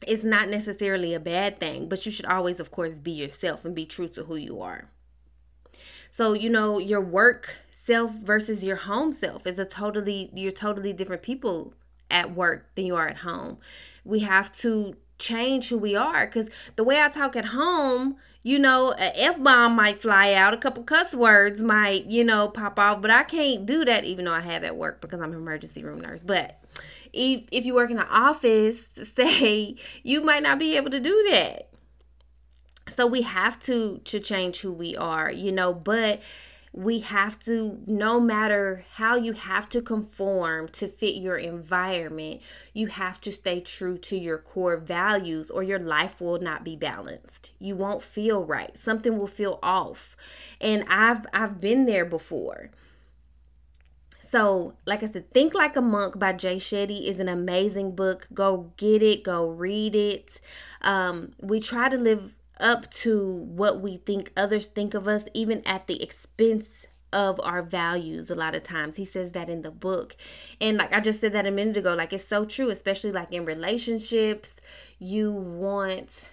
is 0.06 0.24
not 0.24 0.50
necessarily 0.50 1.14
a 1.14 1.20
bad 1.20 1.60
thing, 1.60 1.88
but 1.88 2.06
you 2.06 2.12
should 2.12 2.26
always, 2.26 2.60
of 2.60 2.72
course, 2.72 3.00
be 3.00 3.12
yourself 3.12 3.66
and 3.66 3.74
be 3.74 3.86
true 3.86 4.08
to 4.10 4.26
who 4.26 4.36
you 4.36 4.62
are. 4.62 4.90
So, 6.12 6.34
you 6.34 6.50
know, 6.50 6.78
your 6.80 7.02
work 7.02 7.56
self 7.72 8.12
versus 8.12 8.64
your 8.64 8.76
home 8.76 9.14
self 9.14 9.48
is 9.48 9.58
a 9.58 9.66
totally 9.66 10.30
you're 10.34 10.52
totally 10.52 10.94
different 10.94 11.22
people 11.22 11.74
at 12.12 12.36
work 12.36 12.74
than 12.76 12.86
you 12.86 12.96
are 12.96 13.08
at 13.08 13.18
home. 13.18 13.58
We 14.04 14.20
have 14.20 14.52
to 14.58 14.96
change 15.18 15.70
who 15.70 15.78
we 15.78 15.96
are 15.96 16.26
because 16.26 16.50
the 16.76 16.84
way 16.84 17.02
I 17.02 17.10
talk 17.10 17.36
at 17.36 17.46
home, 17.46 18.18
you 18.44 18.60
know, 18.60 18.94
a 18.94 19.20
F 19.20 19.42
bomb 19.42 19.76
might 19.76 20.02
fly 20.02 20.34
out, 20.34 20.54
a 20.54 20.58
couple 20.58 20.84
cuss 20.84 21.14
words 21.14 21.62
might, 21.62 22.06
you 22.06 22.24
know, 22.24 22.48
pop 22.48 22.78
off, 22.80 23.02
but 23.02 23.12
I 23.12 23.24
can't 23.24 23.66
do 23.66 23.84
that 23.86 24.04
even 24.06 24.26
though 24.26 24.34
I 24.34 24.42
have 24.42 24.64
at 24.64 24.76
work 24.76 25.02
because 25.02 25.20
I'm 25.20 25.32
an 25.32 25.38
emergency 25.38 25.84
room 25.84 26.02
nurse. 26.02 26.24
But 26.24 26.62
if 27.14 27.46
if 27.52 27.66
you 27.66 27.74
work 27.74 27.92
in 27.92 28.00
an 28.00 28.08
office, 28.10 28.88
say 29.16 29.76
you 30.04 30.22
might 30.22 30.44
not 30.44 30.60
be 30.60 30.76
able 30.76 30.92
to 30.92 31.00
do 31.00 31.28
that. 31.32 31.70
So 32.96 33.06
we 33.06 33.24
have 33.24 33.60
to 33.62 34.00
to 34.06 34.20
change 34.20 34.62
who 34.62 34.72
we 34.72 34.96
are, 34.96 35.32
you 35.32 35.52
know, 35.52 35.74
but 35.74 36.22
we 36.74 37.00
have 37.00 37.40
to 37.40 37.80
no 37.88 38.20
matter 38.20 38.86
how 38.94 39.16
you 39.16 39.34
have 39.34 39.68
to 39.70 39.82
conform 39.82 40.68
to 40.68 40.88
fit 40.88 41.16
your 41.16 41.38
environment 41.38 42.40
you 42.72 42.86
have 42.86 43.20
to 43.20 43.32
stay 43.32 43.60
true 43.60 43.98
to 43.98 44.16
your 44.16 44.38
core 44.38 44.78
values 44.78 45.50
or 45.50 45.64
your 45.64 45.80
life 45.80 46.22
will 46.22 46.40
not 46.40 46.64
be 46.64 46.76
balanced. 46.76 47.52
You 47.58 47.76
won't 47.76 48.04
feel 48.04 48.44
right. 48.44 48.78
Something 48.78 49.18
will 49.18 49.28
feel 49.28 49.58
off. 49.64 50.16
And 50.62 50.86
i've 50.88 51.26
i've 51.34 51.60
been 51.60 51.86
there 51.88 52.06
before 52.06 52.70
so, 54.30 54.74
like 54.86 55.04
I 55.04 55.08
said, 55.08 55.32
Think 55.32 55.54
Like 55.54 55.76
a 55.76 55.82
Monk 55.82 56.20
by 56.20 56.34
Jay 56.34 56.58
Shetty 56.58 57.08
is 57.08 57.20
an 57.20 57.30
amazing 57.30 57.96
book. 57.96 58.28
Go 58.34 58.72
get 58.78 59.02
it, 59.02 59.24
go 59.24 59.48
read 59.48 59.96
it. 59.96 60.42
Um, 60.82 61.32
we 61.40 61.60
try 61.60 61.90
to 61.90 61.98
live 61.98 62.36
up 62.60 62.92
to 62.92 63.26
what 63.26 63.82
we 63.82 63.98
think 63.98 64.32
others 64.36 64.68
think 64.68 64.94
of 64.94 65.08
us, 65.08 65.24
even 65.34 65.62
at 65.66 65.88
the 65.88 66.02
expense 66.02 66.68
of 67.14 67.40
our 67.42 67.62
values 67.62 68.30
a 68.30 68.36
lot 68.36 68.54
of 68.54 68.64
times 68.64 68.98
he 68.98 69.06
says 69.06 69.32
that 69.32 69.50
in 69.50 69.62
the 69.62 69.72
book 69.72 70.18
and 70.60 70.78
like 70.78 70.92
i 70.92 71.00
just 71.00 71.22
said 71.22 71.32
that 71.32 71.48
a 71.48 71.52
minute 71.52 71.78
ago 71.78 71.94
like 71.94 72.12
it's 72.12 72.28
so 72.28 72.44
true 72.44 72.70
especially 72.70 73.14
like 73.14 73.32
in 73.32 73.46
relationships 73.46 74.56
you 75.00 75.32
want 75.32 76.32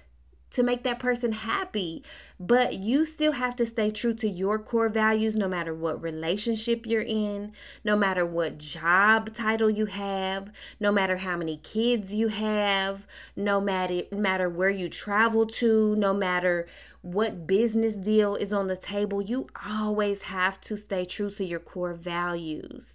to 0.54 0.62
make 0.62 0.84
that 0.84 0.98
person 0.98 1.32
happy. 1.32 2.02
But 2.40 2.74
you 2.74 3.04
still 3.04 3.32
have 3.32 3.54
to 3.56 3.66
stay 3.66 3.90
true 3.90 4.14
to 4.14 4.28
your 4.28 4.58
core 4.58 4.88
values 4.88 5.36
no 5.36 5.48
matter 5.48 5.74
what 5.74 6.02
relationship 6.02 6.86
you're 6.86 7.02
in, 7.02 7.52
no 7.84 7.96
matter 7.96 8.24
what 8.24 8.58
job 8.58 9.34
title 9.34 9.68
you 9.68 9.86
have, 9.86 10.50
no 10.80 10.90
matter 10.90 11.18
how 11.18 11.36
many 11.36 11.58
kids 11.58 12.14
you 12.14 12.28
have, 12.28 13.06
no 13.36 13.60
matter 13.60 14.02
matter 14.12 14.48
where 14.48 14.70
you 14.70 14.88
travel 14.88 15.46
to, 15.46 15.94
no 15.96 16.14
matter 16.14 16.66
what 17.02 17.46
business 17.46 17.94
deal 17.94 18.34
is 18.34 18.52
on 18.52 18.66
the 18.66 18.76
table, 18.76 19.20
you 19.20 19.48
always 19.68 20.22
have 20.22 20.60
to 20.62 20.76
stay 20.76 21.04
true 21.04 21.30
to 21.30 21.44
your 21.44 21.60
core 21.60 21.94
values. 21.94 22.94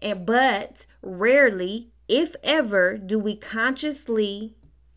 And 0.00 0.24
but 0.26 0.86
rarely, 1.02 1.88
if 2.08 2.36
ever, 2.42 2.98
do 2.98 3.18
we 3.18 3.36
consciously 3.36 4.54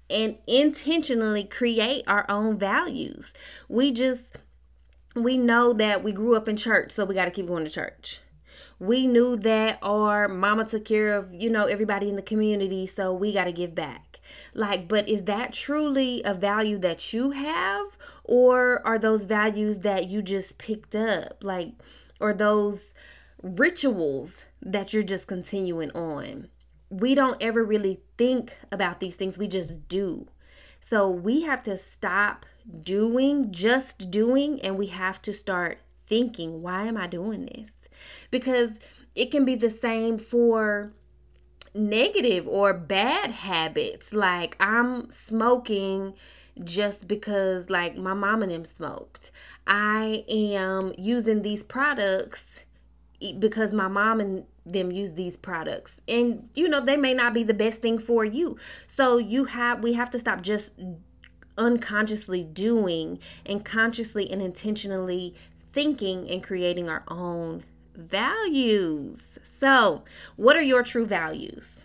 and 0.10 0.38
intentionally 0.48 1.44
create 1.44 2.04
our 2.08 2.26
own 2.30 2.58
values. 2.58 3.34
We 3.68 3.92
just 3.92 4.38
we 5.16 5.38
know 5.38 5.72
that 5.74 6.04
we 6.04 6.12
grew 6.12 6.36
up 6.36 6.50
in 6.50 6.58
church, 6.58 6.92
so 6.92 7.06
we 7.06 7.16
got 7.16 7.26
to 7.26 7.32
keep 7.32 7.48
going 7.48 7.64
to 7.64 7.72
church. 7.72 8.20
We 8.80 9.08
knew 9.08 9.38
that 9.38 9.80
our 9.82 10.28
mama 10.28 10.66
took 10.66 10.84
care 10.84 11.14
of, 11.14 11.34
you 11.34 11.50
know, 11.50 11.64
everybody 11.64 12.10
in 12.10 12.18
the 12.18 12.22
community, 12.22 12.86
so 12.86 13.14
we 13.14 13.32
got 13.32 13.46
to 13.46 13.54
give 13.54 13.74
back. 13.74 14.20
Like, 14.54 14.90
but 14.90 15.08
is 15.08 15.24
that 15.24 15.54
truly 15.54 16.22
a 16.26 16.34
value 16.34 16.78
that 16.80 17.14
you 17.14 17.32
have 17.32 17.98
or 18.24 18.86
are 18.86 19.00
those 19.00 19.24
values 19.24 19.80
that 19.80 20.10
you 20.10 20.22
just 20.22 20.58
picked 20.58 20.96
up? 20.96 21.44
Like 21.44 21.74
or 22.20 22.34
those 22.34 22.94
rituals 23.42 24.46
that 24.62 24.94
you're 24.94 25.04
just 25.04 25.28
continuing 25.28 25.92
on? 25.92 26.50
We 26.90 27.16
don't 27.16 27.42
ever 27.42 27.64
really 27.64 28.00
think 28.18 28.58
about 28.72 29.00
these 29.00 29.16
things, 29.16 29.38
we 29.38 29.48
just 29.48 29.88
do. 29.88 30.28
So 30.80 31.10
we 31.10 31.42
have 31.42 31.64
to 31.64 31.78
stop 31.78 32.46
doing, 32.84 33.52
just 33.52 34.12
doing, 34.12 34.62
and 34.62 34.78
we 34.78 34.88
have 34.88 35.22
to 35.24 35.34
start 35.34 35.80
thinking, 36.06 36.62
why 36.62 36.84
am 36.84 36.98
I 36.98 37.08
doing 37.08 37.50
this? 37.54 37.74
Because 38.30 38.80
it 39.16 39.32
can 39.32 39.46
be 39.46 39.56
the 39.56 39.70
same 39.70 40.18
for 40.20 40.94
negative 41.74 42.48
or 42.48 42.74
bad 42.74 43.32
habits. 43.32 44.14
Like 44.14 44.56
I'm 44.60 45.12
smoking 45.12 46.14
just 46.64 47.08
because 47.08 47.70
like 47.70 47.98
my 47.98 48.14
mom 48.14 48.42
and 48.42 48.52
them 48.52 48.66
smoked. 48.66 49.32
I 49.68 50.24
am 50.30 50.94
using 50.98 51.42
these 51.42 51.64
products 51.64 52.66
because 53.40 53.74
my 53.74 53.88
mom 53.88 54.20
and 54.20 54.46
them 54.66 54.92
use 54.92 55.14
these 55.14 55.38
products. 55.38 56.02
And 56.08 56.50
you 56.54 56.68
know 56.68 56.80
they 56.80 56.98
may 56.98 57.14
not 57.14 57.34
be 57.34 57.44
the 57.44 57.54
best 57.54 57.82
thing 57.82 58.00
for 58.00 58.26
you. 58.26 58.58
So 58.88 59.18
you 59.18 59.46
have 59.46 59.84
we 59.84 59.94
have 59.94 60.10
to 60.12 60.20
stop 60.20 60.42
just 60.42 60.74
unconsciously 61.58 62.44
doing 62.44 63.20
and 63.46 63.64
consciously 63.64 64.30
and 64.30 64.42
intentionally 64.42 65.36
thinking 65.72 66.30
and 66.30 66.44
creating 66.44 66.90
our 66.90 67.04
own 67.08 67.64
values. 67.96 69.22
So 69.60 70.04
what 70.36 70.56
are 70.56 70.62
your 70.62 70.84
true 70.84 71.06
values? 71.06 71.76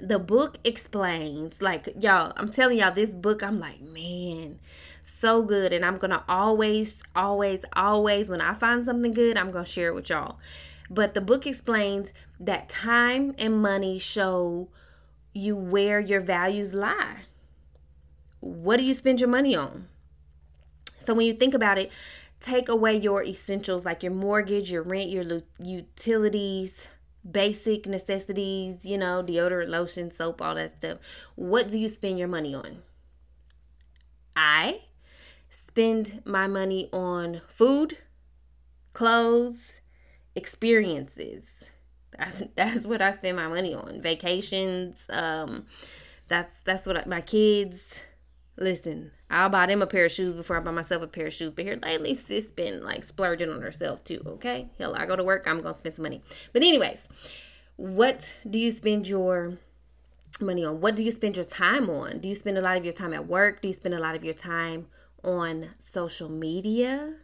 The 0.00 0.18
book 0.18 0.58
explains 0.64 1.62
like 1.62 1.88
y'all 2.00 2.32
i'm 2.36 2.50
telling 2.50 2.78
y'all 2.78 2.90
this 2.92 3.10
book 3.10 3.44
i'm 3.44 3.60
like 3.60 3.80
man 3.80 4.58
so 5.04 5.42
good. 5.42 5.72
And 5.72 5.84
i'm 5.84 5.96
gonna 5.96 6.24
always 6.28 7.00
always 7.14 7.60
always 7.74 8.28
when 8.28 8.40
i 8.40 8.54
find 8.54 8.84
something 8.84 9.12
good 9.12 9.38
i'm 9.38 9.52
gonna 9.52 9.64
share 9.64 9.88
it 9.88 9.94
with 9.94 10.10
y'all 10.10 10.38
but 10.94 11.14
the 11.14 11.20
book 11.20 11.46
explains 11.46 12.12
that 12.38 12.68
time 12.68 13.34
and 13.38 13.60
money 13.60 13.98
show 13.98 14.68
you 15.32 15.56
where 15.56 15.98
your 15.98 16.20
values 16.20 16.72
lie. 16.72 17.22
What 18.40 18.76
do 18.76 18.84
you 18.84 18.94
spend 18.94 19.20
your 19.20 19.28
money 19.28 19.56
on? 19.56 19.88
So 20.98 21.12
when 21.12 21.26
you 21.26 21.34
think 21.34 21.52
about 21.52 21.78
it, 21.78 21.90
take 22.40 22.68
away 22.68 22.96
your 22.96 23.24
essentials 23.24 23.84
like 23.84 24.02
your 24.02 24.12
mortgage, 24.12 24.70
your 24.70 24.82
rent, 24.82 25.10
your 25.10 25.42
utilities, 25.58 26.74
basic 27.28 27.86
necessities, 27.86 28.84
you 28.84 28.98
know, 28.98 29.22
deodorant, 29.26 29.68
lotion, 29.68 30.10
soap, 30.10 30.40
all 30.40 30.54
that 30.54 30.76
stuff. 30.76 30.98
What 31.34 31.68
do 31.68 31.78
you 31.78 31.88
spend 31.88 32.18
your 32.18 32.28
money 32.28 32.54
on? 32.54 32.82
I 34.36 34.82
spend 35.50 36.22
my 36.24 36.46
money 36.46 36.88
on 36.92 37.40
food, 37.48 37.98
clothes, 38.92 39.73
experiences. 40.34 41.44
That's, 42.16 42.42
that's 42.54 42.86
what 42.86 43.02
I 43.02 43.12
spend 43.12 43.36
my 43.36 43.48
money 43.48 43.74
on. 43.74 44.00
Vacations. 44.00 45.06
Um, 45.10 45.66
that's 46.28 46.54
that's 46.64 46.86
what 46.86 46.96
I, 46.96 47.04
my 47.06 47.20
kids. 47.20 48.00
Listen, 48.56 49.10
I'll 49.30 49.48
buy 49.48 49.66
them 49.66 49.82
a 49.82 49.86
pair 49.86 50.04
of 50.04 50.12
shoes 50.12 50.34
before 50.34 50.56
I 50.56 50.60
buy 50.60 50.70
myself 50.70 51.02
a 51.02 51.08
pair 51.08 51.26
of 51.26 51.32
shoes. 51.32 51.52
But 51.52 51.64
here 51.64 51.78
lately, 51.82 52.14
sis 52.14 52.46
been 52.46 52.84
like 52.84 53.04
splurging 53.04 53.50
on 53.50 53.60
herself 53.62 54.04
too. 54.04 54.22
Okay, 54.24 54.68
hell, 54.78 54.94
I 54.94 55.06
go 55.06 55.16
to 55.16 55.24
work, 55.24 55.46
I'm 55.48 55.60
gonna 55.60 55.76
spend 55.76 55.96
some 55.96 56.04
money. 56.04 56.22
But 56.52 56.62
anyways, 56.62 56.98
what 57.76 58.36
do 58.48 58.58
you 58.58 58.70
spend 58.70 59.08
your 59.08 59.58
money 60.40 60.64
on? 60.64 60.80
What 60.80 60.94
do 60.94 61.02
you 61.02 61.10
spend 61.10 61.36
your 61.36 61.44
time 61.44 61.90
on? 61.90 62.18
Do 62.20 62.28
you 62.28 62.34
spend 62.34 62.56
a 62.56 62.60
lot 62.60 62.76
of 62.76 62.84
your 62.84 62.92
time 62.92 63.12
at 63.12 63.26
work? 63.26 63.60
Do 63.60 63.68
you 63.68 63.74
spend 63.74 63.94
a 63.94 64.00
lot 64.00 64.14
of 64.14 64.24
your 64.24 64.34
time 64.34 64.86
on 65.24 65.70
social 65.80 66.28
media? 66.28 67.14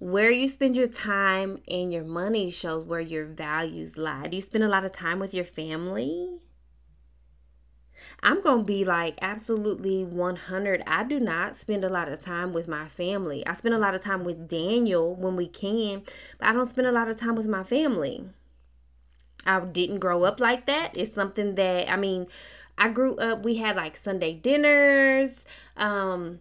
Where 0.00 0.30
you 0.30 0.48
spend 0.48 0.78
your 0.78 0.86
time 0.86 1.60
and 1.68 1.92
your 1.92 2.04
money 2.04 2.50
shows 2.50 2.86
where 2.86 3.00
your 3.00 3.26
values 3.26 3.98
lie. 3.98 4.28
Do 4.28 4.36
you 4.36 4.42
spend 4.42 4.64
a 4.64 4.68
lot 4.68 4.82
of 4.82 4.92
time 4.92 5.18
with 5.18 5.34
your 5.34 5.44
family? 5.44 6.40
I'm 8.22 8.40
going 8.40 8.60
to 8.60 8.64
be 8.64 8.82
like 8.82 9.18
absolutely 9.20 10.02
100. 10.02 10.82
I 10.86 11.04
do 11.04 11.20
not 11.20 11.54
spend 11.54 11.84
a 11.84 11.90
lot 11.90 12.08
of 12.08 12.18
time 12.22 12.54
with 12.54 12.66
my 12.66 12.88
family. 12.88 13.46
I 13.46 13.52
spend 13.52 13.74
a 13.74 13.78
lot 13.78 13.94
of 13.94 14.02
time 14.02 14.24
with 14.24 14.48
Daniel 14.48 15.14
when 15.14 15.36
we 15.36 15.46
can, 15.46 16.02
but 16.38 16.48
I 16.48 16.54
don't 16.54 16.64
spend 16.64 16.86
a 16.86 16.92
lot 16.92 17.08
of 17.08 17.20
time 17.20 17.34
with 17.34 17.46
my 17.46 17.62
family. 17.62 18.24
I 19.44 19.60
didn't 19.60 19.98
grow 19.98 20.24
up 20.24 20.40
like 20.40 20.64
that. 20.64 20.96
It's 20.96 21.14
something 21.14 21.56
that, 21.56 21.92
I 21.92 21.96
mean, 21.96 22.26
I 22.78 22.88
grew 22.88 23.16
up, 23.16 23.42
we 23.42 23.56
had 23.56 23.76
like 23.76 23.98
Sunday 23.98 24.32
dinners. 24.32 25.44
Um, 25.76 26.40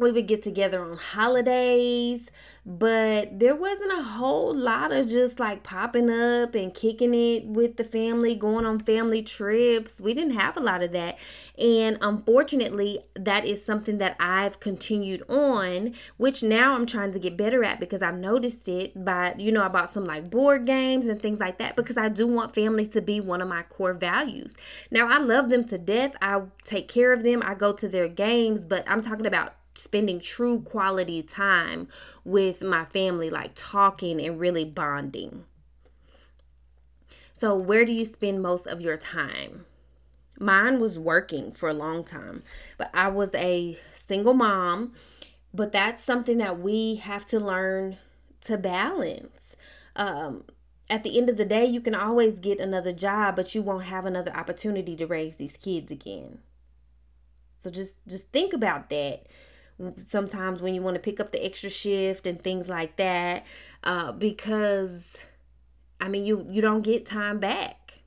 we 0.00 0.10
would 0.10 0.26
get 0.26 0.42
together 0.42 0.82
on 0.82 0.96
holidays, 0.96 2.30
but 2.64 3.38
there 3.38 3.54
wasn't 3.54 3.92
a 3.92 4.02
whole 4.02 4.54
lot 4.54 4.92
of 4.92 5.08
just 5.08 5.38
like 5.38 5.62
popping 5.62 6.10
up 6.10 6.54
and 6.54 6.74
kicking 6.74 7.14
it 7.14 7.46
with 7.46 7.76
the 7.76 7.84
family, 7.84 8.34
going 8.34 8.64
on 8.64 8.78
family 8.78 9.22
trips. 9.22 10.00
We 10.00 10.14
didn't 10.14 10.34
have 10.34 10.56
a 10.56 10.60
lot 10.60 10.82
of 10.82 10.92
that. 10.92 11.18
And 11.58 11.98
unfortunately, 12.00 13.00
that 13.14 13.44
is 13.44 13.64
something 13.64 13.98
that 13.98 14.16
I've 14.18 14.60
continued 14.60 15.22
on, 15.28 15.94
which 16.16 16.42
now 16.42 16.74
I'm 16.74 16.86
trying 16.86 17.12
to 17.12 17.18
get 17.18 17.36
better 17.36 17.62
at 17.62 17.78
because 17.80 18.02
I've 18.02 18.18
noticed 18.18 18.68
it 18.68 19.04
by, 19.04 19.34
you 19.36 19.52
know, 19.52 19.62
I 19.62 19.68
bought 19.68 19.92
some 19.92 20.04
like 20.06 20.30
board 20.30 20.64
games 20.64 21.06
and 21.06 21.20
things 21.20 21.40
like 21.40 21.58
that 21.58 21.76
because 21.76 21.96
I 21.96 22.08
do 22.08 22.26
want 22.26 22.54
families 22.54 22.88
to 22.90 23.02
be 23.02 23.20
one 23.20 23.42
of 23.42 23.48
my 23.48 23.62
core 23.64 23.94
values. 23.94 24.54
Now, 24.90 25.08
I 25.08 25.18
love 25.18 25.50
them 25.50 25.64
to 25.64 25.76
death. 25.78 26.14
I 26.22 26.42
take 26.64 26.88
care 26.88 27.12
of 27.12 27.22
them. 27.22 27.42
I 27.44 27.54
go 27.54 27.72
to 27.72 27.88
their 27.88 28.08
games, 28.08 28.64
but 28.64 28.84
I'm 28.88 29.02
talking 29.02 29.26
about 29.26 29.54
spending 29.80 30.20
true 30.20 30.60
quality 30.60 31.22
time 31.22 31.88
with 32.24 32.62
my 32.62 32.84
family, 32.84 33.30
like 33.30 33.52
talking 33.54 34.20
and 34.20 34.38
really 34.38 34.64
bonding. 34.64 35.44
So, 37.32 37.56
where 37.56 37.84
do 37.84 37.92
you 37.92 38.04
spend 38.04 38.42
most 38.42 38.66
of 38.66 38.80
your 38.80 38.96
time? 38.96 39.64
Mine 40.38 40.80
was 40.80 40.98
working 40.98 41.52
for 41.52 41.68
a 41.68 41.74
long 41.74 42.04
time, 42.04 42.42
but 42.78 42.90
I 42.94 43.10
was 43.10 43.30
a 43.34 43.78
single 43.92 44.34
mom. 44.34 44.92
But 45.52 45.72
that's 45.72 46.04
something 46.04 46.38
that 46.38 46.60
we 46.60 46.96
have 46.96 47.26
to 47.26 47.40
learn 47.40 47.96
to 48.44 48.56
balance. 48.56 49.56
Um, 49.96 50.44
at 50.88 51.02
the 51.02 51.18
end 51.18 51.28
of 51.28 51.36
the 51.36 51.44
day, 51.44 51.64
you 51.64 51.80
can 51.80 51.94
always 51.94 52.38
get 52.38 52.60
another 52.60 52.92
job, 52.92 53.36
but 53.36 53.54
you 53.54 53.62
won't 53.62 53.84
have 53.84 54.04
another 54.06 54.32
opportunity 54.32 54.96
to 54.96 55.06
raise 55.06 55.36
these 55.36 55.56
kids 55.56 55.90
again. 55.90 56.38
So 57.62 57.70
just 57.70 57.94
just 58.06 58.32
think 58.32 58.52
about 58.52 58.90
that 58.90 59.26
sometimes 60.06 60.62
when 60.62 60.74
you 60.74 60.82
want 60.82 60.94
to 60.94 61.00
pick 61.00 61.20
up 61.20 61.32
the 61.32 61.44
extra 61.44 61.70
shift 61.70 62.26
and 62.26 62.40
things 62.40 62.68
like 62.68 62.96
that 62.96 63.46
uh, 63.84 64.12
because 64.12 65.24
i 66.00 66.08
mean 66.08 66.24
you 66.24 66.46
you 66.50 66.60
don't 66.60 66.82
get 66.82 67.06
time 67.06 67.38
back. 67.38 68.00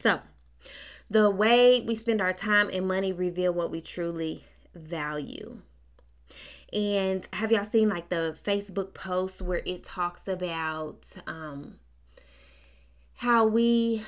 So 0.00 0.20
the 1.10 1.30
way 1.30 1.80
we 1.80 1.94
spend 1.94 2.20
our 2.20 2.32
time 2.32 2.68
and 2.72 2.86
money 2.86 3.12
reveal 3.12 3.52
what 3.52 3.70
we 3.70 3.80
truly 3.80 4.44
value. 4.74 5.58
And 6.72 7.26
have 7.32 7.50
y'all 7.50 7.64
seen 7.64 7.88
like 7.88 8.10
the 8.10 8.36
facebook 8.44 8.92
post 8.92 9.40
where 9.40 9.62
it 9.64 9.82
talks 9.84 10.28
about 10.28 11.06
um 11.26 11.78
how 13.16 13.44
we 13.44 14.02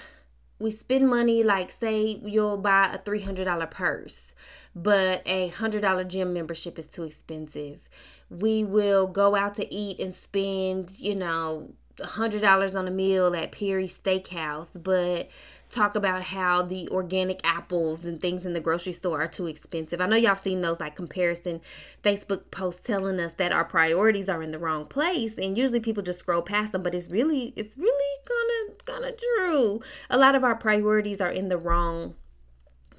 we 0.60 0.70
spend 0.70 1.08
money 1.08 1.42
like 1.42 1.70
say 1.70 2.20
you'll 2.22 2.58
buy 2.58 2.90
a 2.92 2.98
$300 2.98 3.70
purse 3.70 4.32
but 4.74 5.22
a 5.26 5.50
$100 5.50 6.08
gym 6.08 6.32
membership 6.32 6.78
is 6.78 6.86
too 6.86 7.02
expensive. 7.02 7.88
We 8.28 8.62
will 8.62 9.06
go 9.06 9.34
out 9.34 9.54
to 9.56 9.74
eat 9.74 9.98
and 9.98 10.14
spend 10.14 10.98
you 10.98 11.16
know 11.16 11.72
$100 11.98 12.78
on 12.78 12.88
a 12.88 12.90
meal 12.90 13.34
at 13.34 13.52
Perry 13.52 13.86
Steakhouse, 13.86 14.70
but 14.80 15.28
talk 15.70 15.94
about 15.94 16.24
how 16.24 16.62
the 16.62 16.88
organic 16.88 17.40
apples 17.44 18.04
and 18.04 18.20
things 18.20 18.44
in 18.44 18.52
the 18.52 18.60
grocery 18.60 18.92
store 18.92 19.22
are 19.22 19.28
too 19.28 19.46
expensive. 19.46 20.00
I 20.00 20.06
know 20.06 20.16
y'all 20.16 20.34
seen 20.34 20.60
those 20.60 20.80
like 20.80 20.96
comparison 20.96 21.60
Facebook 22.02 22.50
posts 22.50 22.82
telling 22.84 23.20
us 23.20 23.34
that 23.34 23.52
our 23.52 23.64
priorities 23.64 24.28
are 24.28 24.42
in 24.42 24.50
the 24.50 24.58
wrong 24.58 24.86
place 24.86 25.38
and 25.38 25.56
usually 25.56 25.80
people 25.80 26.02
just 26.02 26.20
scroll 26.20 26.42
past 26.42 26.72
them, 26.72 26.82
but 26.82 26.94
it's 26.94 27.08
really 27.08 27.52
it's 27.56 27.76
really 27.76 28.18
kind 28.26 28.70
of 28.70 28.84
kind 28.84 29.04
of 29.04 29.16
true. 29.16 29.80
A 30.08 30.18
lot 30.18 30.34
of 30.34 30.44
our 30.44 30.56
priorities 30.56 31.20
are 31.20 31.30
in 31.30 31.48
the 31.48 31.58
wrong 31.58 32.14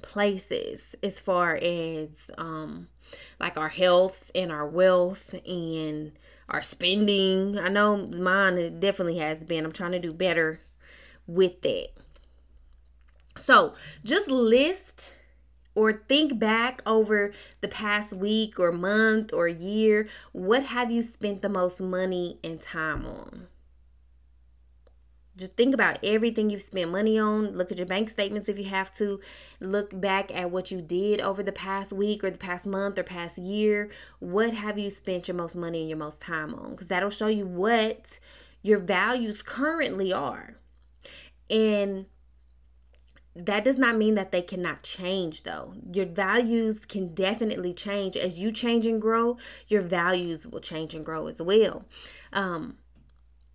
places 0.00 0.96
as 1.02 1.20
far 1.20 1.54
as 1.62 2.30
um 2.36 2.88
like 3.38 3.56
our 3.56 3.68
health 3.68 4.30
and 4.34 4.50
our 4.50 4.66
wealth 4.66 5.34
and 5.46 6.12
our 6.48 6.62
spending. 6.62 7.58
I 7.58 7.68
know 7.68 7.96
mine 7.96 8.80
definitely 8.80 9.18
has 9.18 9.44
been. 9.44 9.64
I'm 9.64 9.72
trying 9.72 9.92
to 9.92 9.98
do 9.98 10.12
better 10.12 10.60
with 11.26 11.60
that. 11.62 11.88
So 13.36 13.74
just 14.04 14.28
list 14.28 15.12
or 15.74 15.92
think 15.92 16.38
back 16.38 16.82
over 16.86 17.32
the 17.60 17.68
past 17.68 18.12
week 18.12 18.60
or 18.60 18.72
month 18.72 19.32
or 19.32 19.48
year. 19.48 20.08
What 20.32 20.64
have 20.64 20.90
you 20.90 21.02
spent 21.02 21.42
the 21.42 21.48
most 21.48 21.80
money 21.80 22.38
and 22.44 22.60
time 22.60 23.06
on? 23.06 23.48
Just 25.34 25.54
think 25.54 25.72
about 25.72 25.98
everything 26.04 26.50
you've 26.50 26.60
spent 26.60 26.90
money 26.90 27.18
on. 27.18 27.56
Look 27.56 27.72
at 27.72 27.78
your 27.78 27.86
bank 27.86 28.10
statements 28.10 28.50
if 28.50 28.58
you 28.58 28.66
have 28.66 28.94
to. 28.96 29.18
Look 29.60 29.98
back 29.98 30.34
at 30.34 30.50
what 30.50 30.70
you 30.70 30.82
did 30.82 31.22
over 31.22 31.42
the 31.42 31.52
past 31.52 31.90
week 31.90 32.22
or 32.22 32.30
the 32.30 32.36
past 32.36 32.66
month 32.66 32.98
or 32.98 33.02
past 33.02 33.38
year. 33.38 33.90
What 34.18 34.52
have 34.52 34.78
you 34.78 34.90
spent 34.90 35.28
your 35.28 35.36
most 35.36 35.56
money 35.56 35.80
and 35.80 35.88
your 35.88 35.98
most 35.98 36.20
time 36.20 36.54
on? 36.54 36.72
Because 36.72 36.88
that'll 36.88 37.08
show 37.08 37.28
you 37.28 37.46
what 37.46 38.20
your 38.62 38.78
values 38.78 39.42
currently 39.42 40.12
are. 40.12 40.56
And 41.48 42.06
that 43.34 43.64
does 43.64 43.78
not 43.78 43.96
mean 43.96 44.14
that 44.14 44.30
they 44.30 44.42
cannot 44.42 44.82
change 44.82 45.44
though. 45.44 45.74
Your 45.92 46.06
values 46.06 46.84
can 46.84 47.14
definitely 47.14 47.72
change. 47.72 48.16
As 48.16 48.38
you 48.38 48.52
change 48.52 48.86
and 48.86 49.00
grow 49.00 49.38
your 49.68 49.82
values 49.82 50.46
will 50.46 50.60
change 50.60 50.94
and 50.94 51.04
grow 51.04 51.26
as 51.26 51.40
well. 51.40 51.84
Um, 52.32 52.76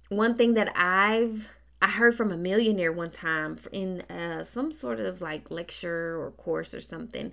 one 0.10 0.36
thing 0.36 0.54
that 0.54 0.72
i've 0.76 1.50
i 1.82 1.88
heard 1.88 2.16
from 2.16 2.32
a 2.32 2.38
millionaire 2.38 2.92
one 2.92 3.12
time 3.12 3.58
in 3.72 4.02
uh, 4.10 4.44
some 4.44 4.72
sort 4.72 5.00
of 5.00 5.22
like 5.22 5.52
lecture 5.52 6.20
or 6.20 6.32
course 6.32 6.74
or 6.74 6.82
something 6.82 7.32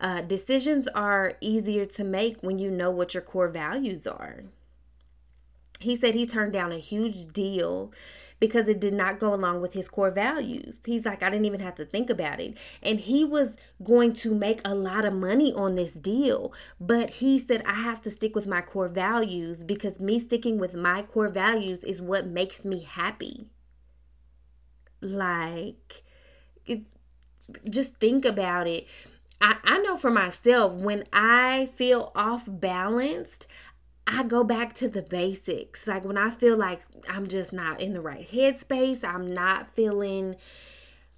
uh, 0.00 0.20
decisions 0.20 0.88
are 0.88 1.34
easier 1.40 1.84
to 1.84 2.02
make 2.02 2.40
when 2.40 2.58
you 2.58 2.70
know 2.70 2.90
what 2.90 3.14
your 3.14 3.22
core 3.22 3.48
values 3.48 4.06
are 4.06 4.44
he 5.82 5.96
said 5.96 6.14
he 6.14 6.26
turned 6.26 6.52
down 6.52 6.72
a 6.72 6.78
huge 6.78 7.28
deal 7.28 7.92
because 8.42 8.66
it 8.66 8.80
did 8.80 8.92
not 8.92 9.20
go 9.20 9.32
along 9.32 9.60
with 9.60 9.72
his 9.72 9.86
core 9.86 10.10
values. 10.10 10.80
He's 10.84 11.04
like, 11.04 11.22
I 11.22 11.30
didn't 11.30 11.44
even 11.44 11.60
have 11.60 11.76
to 11.76 11.84
think 11.84 12.10
about 12.10 12.40
it. 12.40 12.58
And 12.82 12.98
he 12.98 13.24
was 13.24 13.50
going 13.84 14.14
to 14.14 14.34
make 14.34 14.60
a 14.64 14.74
lot 14.74 15.04
of 15.04 15.14
money 15.14 15.52
on 15.52 15.76
this 15.76 15.92
deal. 15.92 16.52
But 16.80 17.10
he 17.10 17.38
said, 17.38 17.62
I 17.64 17.74
have 17.74 18.02
to 18.02 18.10
stick 18.10 18.34
with 18.34 18.48
my 18.48 18.60
core 18.60 18.88
values 18.88 19.62
because 19.62 20.00
me 20.00 20.18
sticking 20.18 20.58
with 20.58 20.74
my 20.74 21.02
core 21.02 21.28
values 21.28 21.84
is 21.84 22.02
what 22.02 22.26
makes 22.26 22.64
me 22.64 22.82
happy. 22.82 23.46
Like, 25.00 26.02
it, 26.66 26.88
just 27.70 27.94
think 27.98 28.24
about 28.24 28.66
it. 28.66 28.88
I, 29.40 29.56
I 29.62 29.78
know 29.78 29.96
for 29.96 30.10
myself, 30.10 30.74
when 30.74 31.04
I 31.12 31.68
feel 31.76 32.10
off 32.16 32.48
balanced, 32.48 33.46
I 34.06 34.24
go 34.24 34.44
back 34.44 34.74
to 34.74 34.88
the 34.88 35.02
basics. 35.02 35.86
Like 35.86 36.04
when 36.04 36.18
I 36.18 36.30
feel 36.30 36.56
like 36.56 36.80
I'm 37.08 37.26
just 37.28 37.52
not 37.52 37.80
in 37.80 37.92
the 37.92 38.00
right 38.00 38.28
headspace, 38.30 39.04
I'm 39.04 39.26
not 39.26 39.68
feeling 39.68 40.36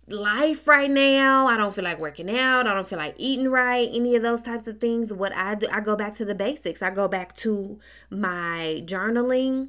life 0.07 0.68
right 0.68 0.90
now. 0.90 1.47
I 1.47 1.57
don't 1.57 1.75
feel 1.75 1.85
like 1.85 1.99
working 1.99 2.31
out. 2.31 2.66
I 2.66 2.75
don't 2.75 2.87
feel 2.87 2.99
like 2.99 3.14
eating 3.16 3.49
right. 3.49 3.88
Any 3.92 4.14
of 4.16 4.23
those 4.23 4.42
types 4.42 4.66
of 4.66 4.81
things. 4.81 5.12
What 5.12 5.35
I 5.35 5.55
do, 5.55 5.66
I 5.73 5.81
go 5.81 5.97
back 5.97 6.14
to 6.16 6.25
the 6.27 6.35
basics. 6.35 6.83
I 6.83 6.90
go 6.90 7.09
back 7.09 7.35
to 7.38 7.81
my 8.11 8.83
journaling. 8.85 9.68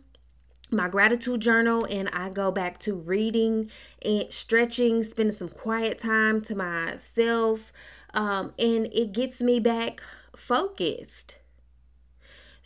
my 0.71 0.89
gratitude 0.89 1.41
journal 1.41 1.86
and 1.89 2.10
I 2.10 2.30
go 2.30 2.51
back 2.51 2.80
to 2.80 2.95
reading 2.95 3.69
and 4.04 4.25
stretching, 4.34 5.04
spending 5.04 5.36
some 5.36 5.49
quiet 5.49 5.99
time 6.01 6.41
to 6.41 6.56
myself, 6.56 7.71
um, 8.13 8.54
and 8.58 8.88
it 8.91 9.13
gets 9.13 9.41
me 9.41 9.60
back 9.60 10.01
focused. 10.36 11.38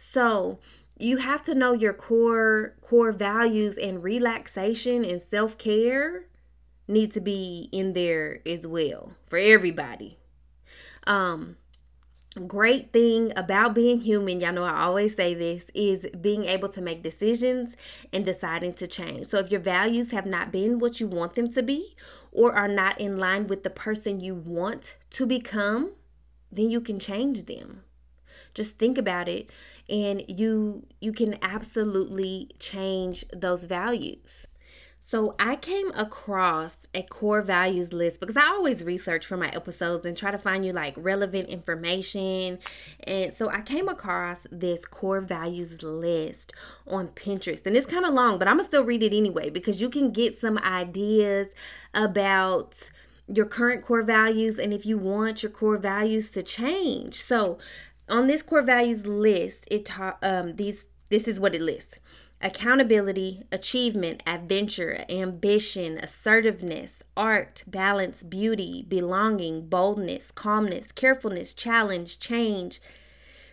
So, 0.01 0.59
you 0.97 1.17
have 1.17 1.43
to 1.43 1.53
know 1.53 1.73
your 1.73 1.91
core 1.91 2.73
core 2.79 3.11
values 3.11 3.77
and 3.77 4.01
relaxation 4.01 5.03
and 5.03 5.21
self-care 5.21 6.23
need 6.87 7.11
to 7.11 7.19
be 7.19 7.67
in 7.73 7.91
there 7.91 8.39
as 8.45 8.65
well 8.65 9.11
for 9.27 9.37
everybody. 9.37 10.17
Um 11.05 11.57
great 12.47 12.93
thing 12.93 13.33
about 13.35 13.75
being 13.75 13.99
human, 13.99 14.39
y'all 14.39 14.53
know 14.53 14.63
I 14.63 14.83
always 14.83 15.17
say 15.17 15.33
this, 15.33 15.65
is 15.73 16.05
being 16.21 16.45
able 16.45 16.69
to 16.69 16.81
make 16.81 17.03
decisions 17.03 17.75
and 18.13 18.25
deciding 18.25 18.73
to 18.75 18.87
change. 18.87 19.27
So 19.27 19.37
if 19.37 19.51
your 19.51 19.59
values 19.59 20.11
have 20.11 20.25
not 20.25 20.49
been 20.49 20.79
what 20.79 21.01
you 21.01 21.07
want 21.07 21.35
them 21.35 21.51
to 21.51 21.61
be 21.61 21.93
or 22.31 22.53
are 22.53 22.69
not 22.69 22.99
in 23.01 23.17
line 23.17 23.47
with 23.47 23.63
the 23.63 23.69
person 23.69 24.21
you 24.21 24.33
want 24.33 24.95
to 25.09 25.25
become, 25.25 25.91
then 26.49 26.69
you 26.69 26.79
can 26.79 26.99
change 26.99 27.45
them. 27.45 27.83
Just 28.53 28.77
think 28.77 28.97
about 28.97 29.29
it 29.29 29.49
and 29.89 30.23
you 30.27 30.85
you 31.01 31.11
can 31.11 31.37
absolutely 31.41 32.49
change 32.59 33.25
those 33.33 33.63
values. 33.63 34.47
So 35.01 35.33
I 35.39 35.55
came 35.55 35.91
across 35.95 36.75
a 36.93 37.03
core 37.03 37.41
values 37.41 37.93
list 37.93 38.19
because 38.19 38.35
I 38.35 38.47
always 38.47 38.83
research 38.83 39.25
for 39.25 39.37
my 39.37 39.49
episodes 39.49 40.05
and 40.05 40.15
try 40.15 40.29
to 40.29 40.37
find 40.37 40.65
you 40.65 40.73
like 40.73 40.93
relevant 40.97 41.47
information. 41.47 42.59
And 43.05 43.33
so 43.33 43.49
I 43.49 43.61
came 43.61 43.87
across 43.87 44.45
this 44.51 44.85
core 44.85 45.21
values 45.21 45.81
list 45.81 46.53
on 46.85 47.07
Pinterest. 47.07 47.65
And 47.65 47.77
it's 47.77 47.87
kind 47.87 48.05
of 48.05 48.13
long, 48.13 48.37
but 48.37 48.47
I'm 48.47 48.57
going 48.57 48.65
to 48.65 48.69
still 48.69 48.83
read 48.83 49.01
it 49.01 49.15
anyway 49.15 49.49
because 49.49 49.81
you 49.81 49.89
can 49.89 50.11
get 50.11 50.39
some 50.39 50.57
ideas 50.59 51.47
about 51.93 52.91
your 53.31 53.45
current 53.45 53.83
core 53.83 54.03
values 54.03 54.57
and 54.57 54.73
if 54.73 54.85
you 54.85 54.97
want 54.97 55.43
your 55.43 55.51
core 55.51 55.77
values 55.77 56.31
to 56.31 56.43
change. 56.43 57.23
So 57.23 57.57
on 58.09 58.27
this 58.27 58.41
core 58.43 58.61
values 58.61 59.05
list, 59.05 59.67
it 59.71 59.85
ta- 59.85 60.17
um 60.21 60.55
these 60.55 60.85
this 61.09 61.27
is 61.27 61.39
what 61.39 61.55
it 61.55 61.61
lists. 61.61 61.99
Accountability, 62.41 63.43
achievement, 63.51 64.23
adventure, 64.25 65.03
ambition, 65.09 65.97
assertiveness, 65.97 67.03
art, 67.17 67.63
balance, 67.67 68.23
beauty, 68.23 68.85
belonging, 68.87 69.67
boldness, 69.67 70.31
calmness, 70.31 70.91
carefulness, 70.93 71.53
challenge, 71.53 72.17
change, 72.19 72.79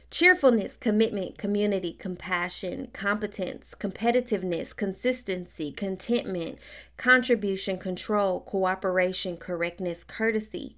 cheerfulness, 0.09 0.77
commitment, 0.79 1.37
community, 1.37 1.93
compassion, 1.93 2.89
competence, 2.93 3.75
competitiveness, 3.77 4.75
consistency, 4.77 5.73
contentment, 5.73 6.59
contribution, 6.97 7.79
control, 7.79 8.41
cooperation, 8.41 9.37
correctness, 9.37 10.05
courtesy 10.05 10.77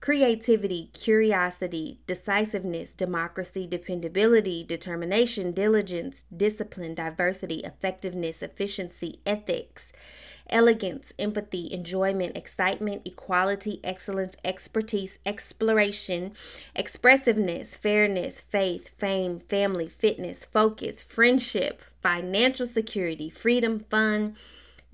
creativity, 0.00 0.88
curiosity, 0.94 2.00
decisiveness, 2.06 2.92
democracy, 2.92 3.66
dependability, 3.66 4.64
determination, 4.64 5.52
diligence, 5.52 6.24
discipline, 6.34 6.94
diversity, 6.94 7.60
effectiveness, 7.60 8.42
efficiency, 8.42 9.20
ethics, 9.26 9.92
elegance, 10.48 11.12
empathy, 11.18 11.72
enjoyment, 11.72 12.36
excitement, 12.36 13.02
equality, 13.04 13.78
excellence, 13.84 14.36
expertise, 14.44 15.18
exploration, 15.26 16.32
expressiveness, 16.74 17.76
fairness, 17.76 18.40
faith, 18.40 18.90
fame, 18.98 19.38
family, 19.38 19.88
fitness, 19.88 20.46
focus, 20.46 21.02
friendship, 21.02 21.82
financial 22.02 22.66
security, 22.66 23.28
freedom, 23.28 23.80
fun, 23.90 24.34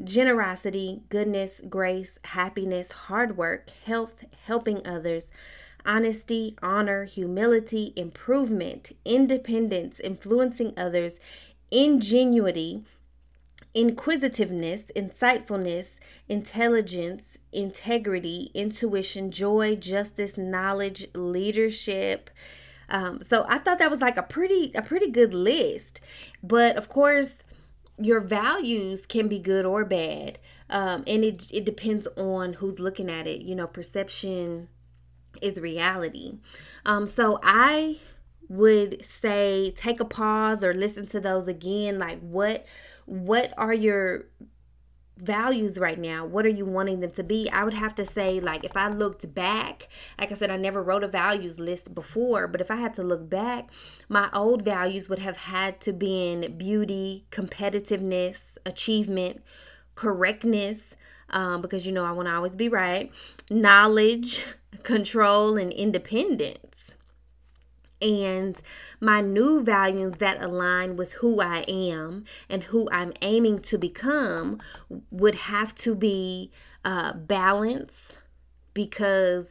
generosity, 0.02 1.02
goodness, 1.08 1.60
grace, 1.68 2.18
happiness, 2.24 2.92
hard 2.92 3.36
work, 3.36 3.70
health, 3.84 4.24
helping 4.46 4.86
others, 4.86 5.28
honesty, 5.84 6.56
honor, 6.62 7.04
humility, 7.04 7.92
improvement, 7.96 8.92
independence, 9.04 10.00
influencing 10.00 10.72
others, 10.76 11.18
ingenuity, 11.70 12.84
inquisitiveness, 13.74 14.84
insightfulness, 14.94 15.90
intelligence, 16.28 17.38
integrity, 17.52 18.50
intuition, 18.54 19.30
joy, 19.30 19.76
justice, 19.76 20.36
knowledge, 20.36 21.08
leadership. 21.14 22.30
Um, 22.88 23.20
so 23.22 23.44
I 23.48 23.58
thought 23.58 23.78
that 23.78 23.90
was 23.90 24.00
like 24.00 24.16
a 24.16 24.22
pretty 24.22 24.72
a 24.74 24.82
pretty 24.82 25.10
good 25.10 25.34
list. 25.34 26.00
But 26.42 26.76
of 26.76 26.88
course, 26.88 27.38
your 27.98 28.20
values 28.20 29.06
can 29.06 29.28
be 29.28 29.38
good 29.38 29.64
or 29.64 29.84
bad 29.84 30.38
um, 30.68 31.04
and 31.06 31.24
it, 31.24 31.48
it 31.52 31.64
depends 31.64 32.08
on 32.16 32.54
who's 32.54 32.80
looking 32.80 33.10
at 33.10 33.26
it. 33.26 33.42
You 33.42 33.54
know 33.54 33.66
perception 33.66 34.68
is 35.42 35.60
reality. 35.60 36.38
Um, 36.84 37.06
so 37.06 37.38
i 37.42 37.98
would 38.48 39.04
say 39.04 39.74
take 39.76 39.98
a 39.98 40.04
pause 40.04 40.62
or 40.62 40.72
listen 40.72 41.04
to 41.04 41.18
those 41.18 41.48
again 41.48 41.98
like 41.98 42.20
what 42.20 42.64
what 43.04 43.52
are 43.58 43.74
your 43.74 44.26
values 45.16 45.78
right 45.78 45.98
now 45.98 46.24
what 46.24 46.44
are 46.44 46.50
you 46.50 46.66
wanting 46.66 47.00
them 47.00 47.10
to 47.10 47.22
be? 47.22 47.48
I 47.50 47.64
would 47.64 47.74
have 47.74 47.94
to 47.96 48.04
say 48.04 48.38
like 48.40 48.64
if 48.64 48.76
i 48.76 48.88
looked 48.88 49.34
back 49.34 49.88
like 50.18 50.30
i 50.30 50.34
said 50.34 50.50
i 50.50 50.56
never 50.56 50.82
wrote 50.82 51.02
a 51.02 51.08
values 51.08 51.58
list 51.58 51.94
before 51.94 52.46
but 52.46 52.60
if 52.60 52.70
i 52.70 52.76
had 52.76 52.94
to 52.94 53.02
look 53.02 53.28
back 53.28 53.70
my 54.08 54.28
old 54.32 54.62
values 54.62 55.08
would 55.08 55.18
have 55.20 55.38
had 55.38 55.80
to 55.80 55.92
been 55.92 56.56
beauty 56.56 57.24
competitiveness 57.30 58.36
achievement 58.64 59.42
correctness 59.94 60.94
um, 61.30 61.62
because 61.62 61.86
you 61.86 61.92
know 61.92 62.04
i 62.04 62.12
want 62.12 62.28
to 62.28 62.34
always 62.34 62.54
be 62.54 62.68
right 62.68 63.10
knowledge 63.50 64.46
control 64.82 65.56
and 65.56 65.72
independence 65.72 66.94
and 68.00 68.60
my 69.00 69.20
new 69.20 69.62
values 69.62 70.14
that 70.16 70.42
align 70.42 70.96
with 70.96 71.14
who 71.14 71.40
I 71.40 71.64
am 71.68 72.24
and 72.48 72.64
who 72.64 72.88
I'm 72.92 73.12
aiming 73.22 73.60
to 73.60 73.78
become 73.78 74.60
would 75.10 75.34
have 75.34 75.74
to 75.76 75.94
be 75.94 76.50
uh, 76.84 77.14
balance 77.14 78.18
because 78.74 79.48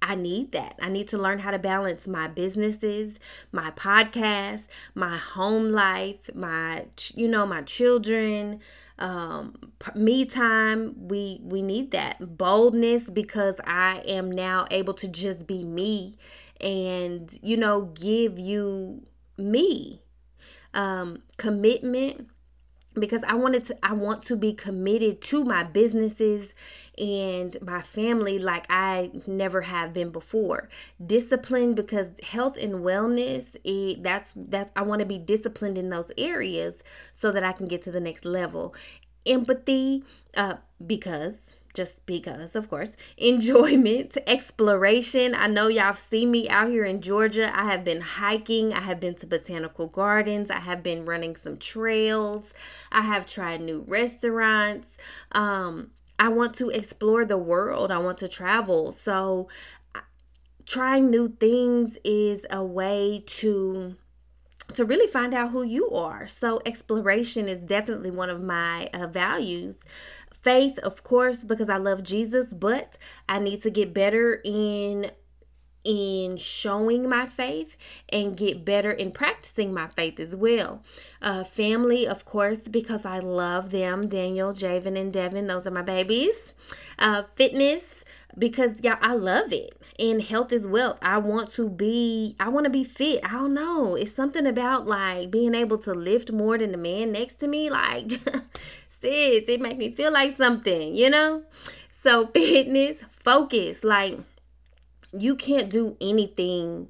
I 0.00 0.14
need 0.14 0.52
that. 0.52 0.78
I 0.80 0.88
need 0.88 1.08
to 1.08 1.18
learn 1.18 1.40
how 1.40 1.50
to 1.50 1.58
balance 1.58 2.06
my 2.06 2.28
businesses, 2.28 3.18
my 3.50 3.72
podcast, 3.72 4.68
my 4.94 5.16
home 5.16 5.70
life, 5.70 6.30
my 6.34 6.86
you 7.14 7.26
know 7.26 7.44
my 7.44 7.62
children, 7.62 8.60
um, 8.98 9.56
me 9.96 10.24
time. 10.24 11.08
We 11.08 11.40
we 11.42 11.62
need 11.62 11.90
that 11.90 12.38
boldness 12.38 13.10
because 13.10 13.56
I 13.66 14.02
am 14.06 14.30
now 14.30 14.66
able 14.70 14.94
to 14.94 15.08
just 15.08 15.46
be 15.46 15.64
me 15.64 16.16
and 16.60 17.38
you 17.42 17.56
know 17.56 17.82
give 17.94 18.38
you 18.38 19.06
me 19.36 20.02
um 20.74 21.22
commitment 21.36 22.28
because 22.98 23.22
I 23.24 23.34
wanted 23.34 23.64
to 23.66 23.76
I 23.82 23.92
want 23.92 24.22
to 24.24 24.36
be 24.36 24.52
committed 24.52 25.20
to 25.22 25.44
my 25.44 25.62
businesses 25.62 26.52
and 26.96 27.56
my 27.62 27.80
family 27.80 28.38
like 28.38 28.66
I 28.68 29.10
never 29.26 29.62
have 29.62 29.92
been 29.92 30.10
before. 30.10 30.68
Discipline 31.04 31.74
because 31.74 32.08
health 32.22 32.56
and 32.56 32.76
wellness 32.76 33.56
it, 33.64 34.02
that's 34.02 34.32
that's 34.36 34.70
I 34.76 34.82
want 34.82 35.00
to 35.00 35.06
be 35.06 35.18
disciplined 35.18 35.78
in 35.78 35.90
those 35.90 36.10
areas 36.16 36.76
so 37.12 37.30
that 37.32 37.44
I 37.44 37.52
can 37.52 37.66
get 37.66 37.82
to 37.82 37.90
the 37.90 38.00
next 38.00 38.24
level. 38.24 38.74
Empathy 39.26 40.04
uh 40.36 40.54
because 40.84 41.60
just 41.78 42.04
because, 42.06 42.56
of 42.56 42.68
course, 42.68 42.90
enjoyment, 43.16 44.16
exploration. 44.26 45.32
I 45.32 45.46
know 45.46 45.68
y'all 45.68 45.94
see 45.94 46.26
me 46.26 46.48
out 46.48 46.70
here 46.70 46.84
in 46.84 47.00
Georgia. 47.00 47.56
I 47.56 47.70
have 47.70 47.84
been 47.84 48.00
hiking, 48.00 48.74
I 48.74 48.80
have 48.80 48.98
been 48.98 49.14
to 49.14 49.26
botanical 49.26 49.86
gardens, 49.86 50.50
I 50.50 50.58
have 50.58 50.82
been 50.82 51.04
running 51.04 51.36
some 51.36 51.56
trails, 51.56 52.52
I 52.90 53.02
have 53.02 53.26
tried 53.26 53.60
new 53.60 53.84
restaurants. 53.86 54.88
Um, 55.30 55.92
I 56.18 56.26
want 56.26 56.56
to 56.56 56.68
explore 56.68 57.24
the 57.24 57.38
world, 57.38 57.92
I 57.92 57.98
want 57.98 58.18
to 58.18 58.28
travel. 58.28 58.90
So, 58.90 59.46
trying 60.66 61.10
new 61.10 61.28
things 61.28 61.96
is 62.02 62.44
a 62.50 62.64
way 62.64 63.22
to 63.38 63.94
to 64.74 64.84
really 64.84 65.10
find 65.10 65.32
out 65.32 65.50
who 65.50 65.62
you 65.62 65.88
are. 65.90 66.26
So, 66.28 66.60
exploration 66.66 67.48
is 67.48 67.60
definitely 67.60 68.10
one 68.10 68.28
of 68.28 68.42
my 68.42 68.90
uh, 68.92 69.06
values 69.06 69.78
faith, 70.42 70.78
of 70.78 71.02
course, 71.04 71.38
because 71.40 71.68
I 71.68 71.76
love 71.76 72.02
Jesus, 72.02 72.52
but 72.52 72.98
I 73.28 73.38
need 73.38 73.62
to 73.62 73.70
get 73.70 73.94
better 73.94 74.40
in 74.44 75.10
in 75.84 76.36
showing 76.36 77.08
my 77.08 77.24
faith 77.24 77.76
and 78.10 78.36
get 78.36 78.62
better 78.64 78.90
in 78.90 79.10
practicing 79.10 79.72
my 79.72 79.86
faith 79.86 80.20
as 80.20 80.36
well. 80.36 80.82
Uh, 81.22 81.42
family, 81.44 82.06
of 82.06 82.24
course, 82.26 82.58
because 82.58 83.06
I 83.06 83.20
love 83.20 83.70
them. 83.70 84.06
Daniel, 84.06 84.52
Javen, 84.52 84.98
and 85.00 85.12
Devin, 85.12 85.46
those 85.46 85.66
are 85.66 85.70
my 85.70 85.82
babies. 85.82 86.52
Uh, 86.98 87.22
fitness, 87.36 88.04
because 88.36 88.72
yeah, 88.82 88.98
I 89.00 89.14
love 89.14 89.52
it. 89.52 89.74
And 89.98 90.22
health 90.22 90.52
is 90.52 90.66
wealth. 90.66 90.98
I 91.00 91.18
want 91.18 91.52
to 91.54 91.68
be, 91.68 92.36
I 92.38 92.50
want 92.50 92.64
to 92.64 92.70
be 92.70 92.84
fit. 92.84 93.24
I 93.24 93.32
don't 93.32 93.54
know. 93.54 93.94
It's 93.94 94.14
something 94.14 94.46
about 94.46 94.86
like 94.86 95.30
being 95.30 95.54
able 95.54 95.78
to 95.78 95.92
lift 95.92 96.30
more 96.30 96.58
than 96.58 96.70
the 96.72 96.78
man 96.78 97.12
next 97.12 97.40
to 97.40 97.48
me. 97.48 97.70
Like, 97.70 98.12
sis, 99.00 99.44
it 99.48 99.60
makes 99.60 99.76
me 99.76 99.94
feel 99.94 100.12
like 100.12 100.36
something, 100.36 100.94
you 100.94 101.10
know? 101.10 101.42
So, 102.02 102.26
fitness, 102.34 102.98
focus. 103.10 103.84
Like, 103.84 104.18
you 105.12 105.36
can't 105.36 105.70
do 105.70 105.96
anything 106.00 106.88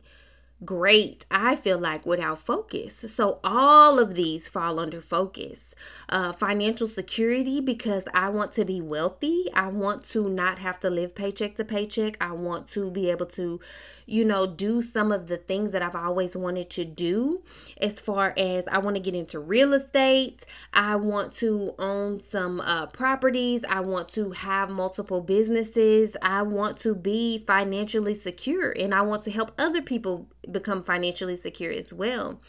great, 0.64 1.24
I 1.30 1.54
feel 1.56 1.78
like, 1.78 2.04
without 2.04 2.40
focus. 2.40 3.04
So, 3.08 3.40
all 3.44 3.98
of 3.98 4.14
these 4.14 4.48
fall 4.48 4.78
under 4.78 5.00
focus. 5.00 5.74
Uh, 6.08 6.32
financial 6.32 6.86
security, 6.86 7.60
because 7.60 8.04
I 8.12 8.28
want 8.28 8.52
to 8.54 8.64
be 8.64 8.80
wealthy. 8.80 9.46
I 9.54 9.68
want 9.68 10.04
to 10.10 10.28
not 10.28 10.58
have 10.58 10.80
to 10.80 10.90
live 10.90 11.14
paycheck 11.14 11.56
to 11.56 11.64
paycheck. 11.64 12.16
I 12.20 12.32
want 12.32 12.68
to 12.68 12.90
be 12.90 13.10
able 13.10 13.26
to, 13.26 13.60
you 14.06 14.24
know, 14.24 14.46
do 14.46 14.82
some 14.82 15.12
of 15.12 15.28
the 15.28 15.36
things 15.36 15.70
that 15.72 15.82
I've 15.82 15.94
always 15.94 16.36
wanted 16.36 16.70
to 16.70 16.84
do, 16.84 17.42
as 17.80 18.00
far 18.00 18.34
as 18.36 18.66
I 18.68 18.78
want 18.78 18.96
to 18.96 19.00
get 19.00 19.14
into 19.14 19.38
real 19.38 19.72
estate. 19.72 20.44
I 20.72 20.96
want 20.96 21.32
to 21.34 21.74
own 21.78 22.18
some 22.20 22.60
uh, 22.60 22.86
properties. 22.86 23.62
I 23.68 23.80
want 23.80 24.08
to 24.10 24.32
have 24.32 24.70
multiple 24.70 25.20
businesses. 25.20 26.16
I 26.22 26.42
want 26.42 26.78
to 26.80 26.94
be 26.94 27.44
financially 27.46 28.18
secure 28.18 28.72
and 28.72 28.94
I 28.94 29.02
want 29.02 29.24
to 29.24 29.30
help 29.30 29.52
other 29.58 29.82
people 29.82 30.28
become 30.50 30.82
financially 30.82 31.36
secure 31.36 31.72
as 31.72 31.92
well. 31.92 32.40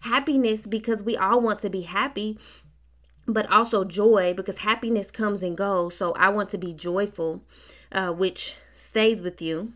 Happiness, 0.00 0.66
because 0.66 1.02
we 1.02 1.16
all 1.16 1.40
want 1.40 1.58
to 1.60 1.70
be 1.70 1.82
happy, 1.82 2.38
but 3.26 3.50
also 3.50 3.84
joy, 3.84 4.34
because 4.34 4.58
happiness 4.58 5.10
comes 5.10 5.42
and 5.42 5.56
goes. 5.56 5.96
So 5.96 6.12
I 6.12 6.28
want 6.30 6.50
to 6.50 6.58
be 6.58 6.72
joyful, 6.72 7.42
uh, 7.92 8.12
which 8.12 8.56
stays 8.74 9.22
with 9.22 9.40
you. 9.40 9.72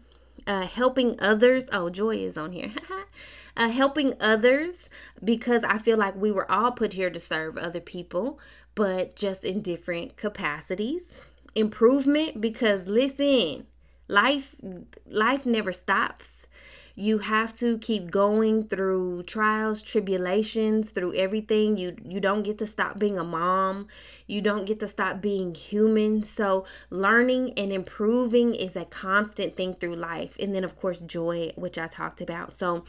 Uh, 0.47 0.67
helping 0.67 1.19
others. 1.21 1.67
Oh, 1.73 1.89
joy 1.89 2.17
is 2.17 2.37
on 2.37 2.53
here. 2.53 2.73
uh, 3.57 3.69
helping 3.69 4.15
others 4.21 4.89
because 5.23 5.63
I 5.65 5.79
feel 5.79 5.97
like 5.97 6.17
we 6.17 6.31
were 6.31 6.51
all 6.51 6.73
put 6.73 6.95
here 6.95 7.11
to 7.11 7.21
serve 7.21 7.57
other 7.57 7.81
people, 7.81 8.39
but 8.75 9.17
just 9.17 9.45
in 9.45 9.61
different 9.61 10.17
capacities. 10.17 11.21
Improvement 11.55 12.41
because 12.41 12.89
listen, 12.89 13.67
life 14.09 14.57
life 15.07 15.47
never 15.47 15.73
stops. 15.73 16.31
You 16.97 17.19
have 17.19 17.57
to 17.59 17.79
keep 17.79 18.11
going 18.11 18.69
through 18.69 19.25
trials, 19.25 19.83
tribulations, 19.83 20.91
through 20.91 21.15
everything. 21.15 21.77
You 21.77 21.97
you 22.05 22.21
don't 22.21 22.43
get 22.43 22.59
to 22.59 22.67
stop 22.69 23.01
being 23.01 23.19
a 23.19 23.25
mom. 23.25 23.89
You 24.29 24.41
don't 24.41 24.65
get 24.65 24.79
to 24.81 24.87
stop 24.89 25.21
being 25.21 25.57
human. 25.57 26.23
So, 26.23 26.65
learning 26.91 27.53
and 27.57 27.73
improving 27.73 28.55
is 28.55 28.77
a 28.77 28.85
constant 28.85 29.57
thing 29.57 29.75
through 29.75 29.97
life. 29.97 30.37
And 30.39 30.55
then 30.55 30.63
of 30.63 30.77
course, 30.77 31.01
joy, 31.01 31.53
which 31.57 31.79
I 31.79 31.89
talked 31.89 32.21
about. 32.21 32.57
So, 32.57 32.85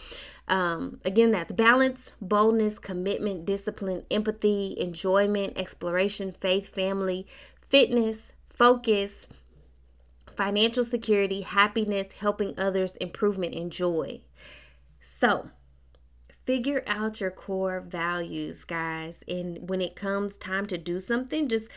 um, 0.48 1.00
again, 1.04 1.32
that's 1.32 1.52
balance, 1.52 2.12
boldness, 2.22 2.78
commitment, 2.78 3.46
discipline, 3.46 4.04
empathy, 4.12 4.76
enjoyment, 4.80 5.58
exploration, 5.58 6.32
faith, 6.32 6.68
family, 6.68 7.26
fitness, 7.68 8.34
focus, 8.50 9.28
financial 10.36 10.84
security, 10.84 11.42
happiness, 11.42 12.08
helping 12.20 12.58
others, 12.58 12.96
improvement, 12.98 13.54
and 13.54 13.72
joy. 13.72 14.22
So, 15.02 15.50
figure 16.46 16.84
out 16.88 17.22
your 17.22 17.32
core 17.32 17.82
values, 17.82 18.64
guys. 18.64 19.20
And 19.28 19.70
when 19.70 19.82
it 19.82 19.96
comes 19.96 20.38
time 20.38 20.66
to 20.68 20.78
do 20.78 21.00
something, 21.00 21.48
just 21.48 21.68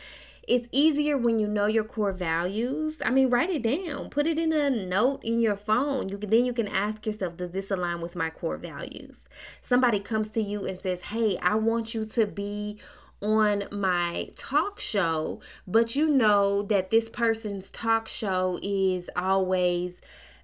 it's 0.48 0.66
easier 0.72 1.18
when 1.18 1.38
you 1.38 1.46
know 1.46 1.66
your 1.66 1.84
core 1.84 2.12
values. 2.12 3.02
I 3.04 3.10
mean, 3.10 3.28
write 3.28 3.50
it 3.50 3.62
down. 3.62 4.08
Put 4.08 4.26
it 4.26 4.38
in 4.38 4.50
a 4.50 4.70
note 4.70 5.22
in 5.22 5.40
your 5.40 5.56
phone. 5.56 6.08
You 6.08 6.16
can 6.16 6.30
then 6.30 6.46
you 6.46 6.54
can 6.54 6.68
ask 6.68 7.04
yourself, 7.04 7.36
does 7.36 7.50
this 7.50 7.70
align 7.70 8.00
with 8.00 8.16
my 8.16 8.30
core 8.30 8.56
values? 8.56 9.26
Somebody 9.60 10.00
comes 10.00 10.30
to 10.30 10.42
you 10.42 10.64
and 10.64 10.78
says, 10.78 11.02
"Hey, 11.02 11.36
I 11.42 11.56
want 11.56 11.94
you 11.94 12.06
to 12.06 12.26
be 12.26 12.78
on 13.20 13.64
my 13.70 14.28
talk 14.36 14.80
show, 14.80 15.40
but 15.66 15.96
you 15.96 16.08
know 16.08 16.62
that 16.62 16.90
this 16.90 17.08
person's 17.08 17.70
talk 17.70 18.08
show 18.08 18.58
is 18.62 19.10
always 19.16 20.00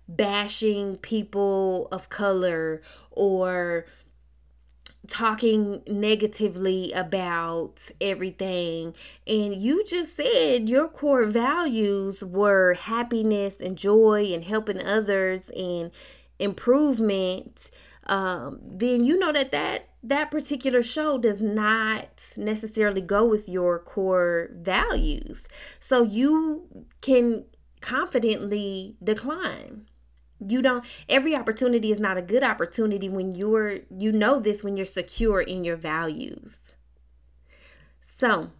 bashing 0.08 0.96
people 0.96 1.88
of 1.90 2.08
color 2.08 2.82
or 3.10 3.86
talking 5.08 5.82
negatively 5.86 6.90
about 6.92 7.90
everything. 8.00 8.94
And 9.26 9.54
you 9.54 9.84
just 9.84 10.16
said 10.16 10.68
your 10.68 10.88
core 10.88 11.26
values 11.26 12.24
were 12.24 12.74
happiness 12.74 13.60
and 13.60 13.76
joy 13.76 14.32
and 14.32 14.44
helping 14.44 14.82
others 14.82 15.50
and 15.50 15.90
improvement 16.38 17.70
um, 18.06 18.60
then 18.62 19.04
you 19.04 19.18
know 19.18 19.32
that 19.32 19.52
that 19.52 19.88
that 20.02 20.30
particular 20.30 20.82
show 20.82 21.18
does 21.18 21.40
not 21.40 22.22
necessarily 22.36 23.00
go 23.00 23.24
with 23.24 23.48
your 23.48 23.78
core 23.78 24.50
values. 24.52 25.44
So 25.80 26.02
you 26.02 26.86
can 27.00 27.44
confidently 27.80 28.96
decline. 29.02 29.86
You 30.46 30.60
don't 30.60 30.84
every 31.08 31.34
opportunity 31.34 31.90
is 31.90 32.00
not 32.00 32.18
a 32.18 32.22
good 32.22 32.42
opportunity 32.42 33.08
when 33.08 33.32
you're 33.32 33.78
you 33.96 34.12
know 34.12 34.40
this 34.40 34.62
when 34.62 34.76
you're 34.76 34.84
secure 34.84 35.40
in 35.40 35.64
your 35.64 35.76
values. 35.76 36.58
So, 38.00 38.50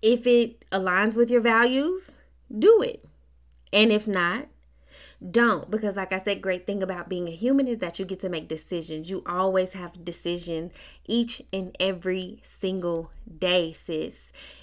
if 0.00 0.26
it 0.26 0.64
aligns 0.70 1.14
with 1.14 1.30
your 1.30 1.40
values, 1.40 2.12
do 2.56 2.80
it. 2.82 3.04
And 3.72 3.92
if 3.92 4.08
not, 4.08 4.48
don't 5.30 5.70
because 5.70 5.96
like 5.96 6.12
i 6.12 6.18
said 6.18 6.42
great 6.42 6.66
thing 6.66 6.82
about 6.82 7.08
being 7.08 7.26
a 7.26 7.30
human 7.30 7.66
is 7.66 7.78
that 7.78 7.98
you 7.98 8.04
get 8.04 8.20
to 8.20 8.28
make 8.28 8.48
decisions. 8.48 9.10
You 9.10 9.22
always 9.26 9.72
have 9.72 10.04
decisions 10.04 10.72
each 11.06 11.42
and 11.52 11.74
every 11.80 12.42
single 12.60 13.10
day 13.38 13.72
sis. 13.72 14.16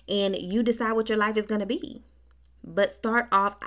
And 0.07 0.35
you 0.35 0.63
decide 0.63 0.93
what 0.93 1.09
your 1.09 1.17
life 1.17 1.37
is 1.37 1.45
going 1.45 1.61
to 1.61 1.65
be. 1.65 2.03
But 2.63 2.93
start 2.93 3.27
off 3.31 3.57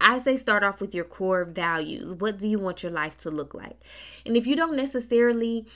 i 0.00 0.18
say 0.18 0.36
start 0.36 0.62
off 0.62 0.80
with 0.80 0.94
your 0.94 1.04
core 1.04 1.44
values. 1.44 2.14
What 2.14 2.38
do 2.38 2.48
you 2.48 2.58
want 2.58 2.82
your 2.82 2.92
life 2.92 3.18
to 3.22 3.30
look 3.30 3.54
like? 3.54 3.80
And 4.26 4.36
if 4.36 4.46
you 4.46 4.56
don't 4.56 4.76
necessarily 4.76 5.66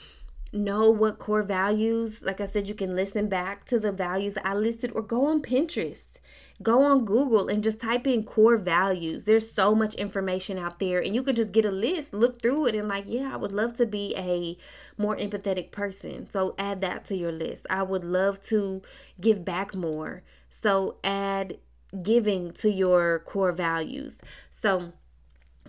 know 0.53 0.89
what 0.89 1.19
core 1.19 1.43
values 1.43 2.21
like 2.21 2.39
i 2.39 2.45
said 2.45 2.69
you 2.69 2.73
can 2.73 2.95
listen 2.95 3.27
back 3.27 3.65
to 3.65 3.77
the 3.77 3.91
values 3.91 4.37
i 4.45 4.53
listed 4.53 4.89
or 4.95 5.01
go 5.01 5.27
on 5.27 5.41
pinterest 5.41 6.16
go 6.61 6.83
on 6.83 7.05
Google 7.05 7.47
and 7.47 7.63
just 7.63 7.79
type 7.79 8.07
in 8.07 8.23
core 8.23 8.57
values. 8.57 9.25
There's 9.25 9.51
so 9.51 9.75
much 9.75 9.93
information 9.95 10.57
out 10.57 10.79
there, 10.79 10.99
and 10.99 11.13
you 11.13 11.23
can 11.23 11.35
just 11.35 11.51
get 11.51 11.65
a 11.65 11.71
list, 11.71 12.13
look 12.13 12.41
through 12.41 12.67
it, 12.67 12.75
and 12.75 12.87
like, 12.87 13.05
yeah, 13.07 13.33
I 13.33 13.37
would 13.37 13.51
love 13.51 13.77
to 13.77 13.85
be 13.85 14.15
a 14.17 14.57
more 14.97 15.15
empathetic 15.15 15.71
person. 15.71 16.29
So 16.29 16.55
add 16.57 16.81
that 16.81 17.05
to 17.05 17.15
your 17.15 17.31
list. 17.31 17.65
I 17.69 17.83
would 17.83 18.03
love 18.03 18.43
to 18.45 18.81
give 19.21 19.45
back 19.45 19.75
more. 19.75 20.23
So 20.49 20.97
add 21.03 21.57
giving 22.01 22.51
to 22.53 22.71
your 22.71 23.19
core 23.19 23.51
values. 23.51 24.17
So 24.51 24.93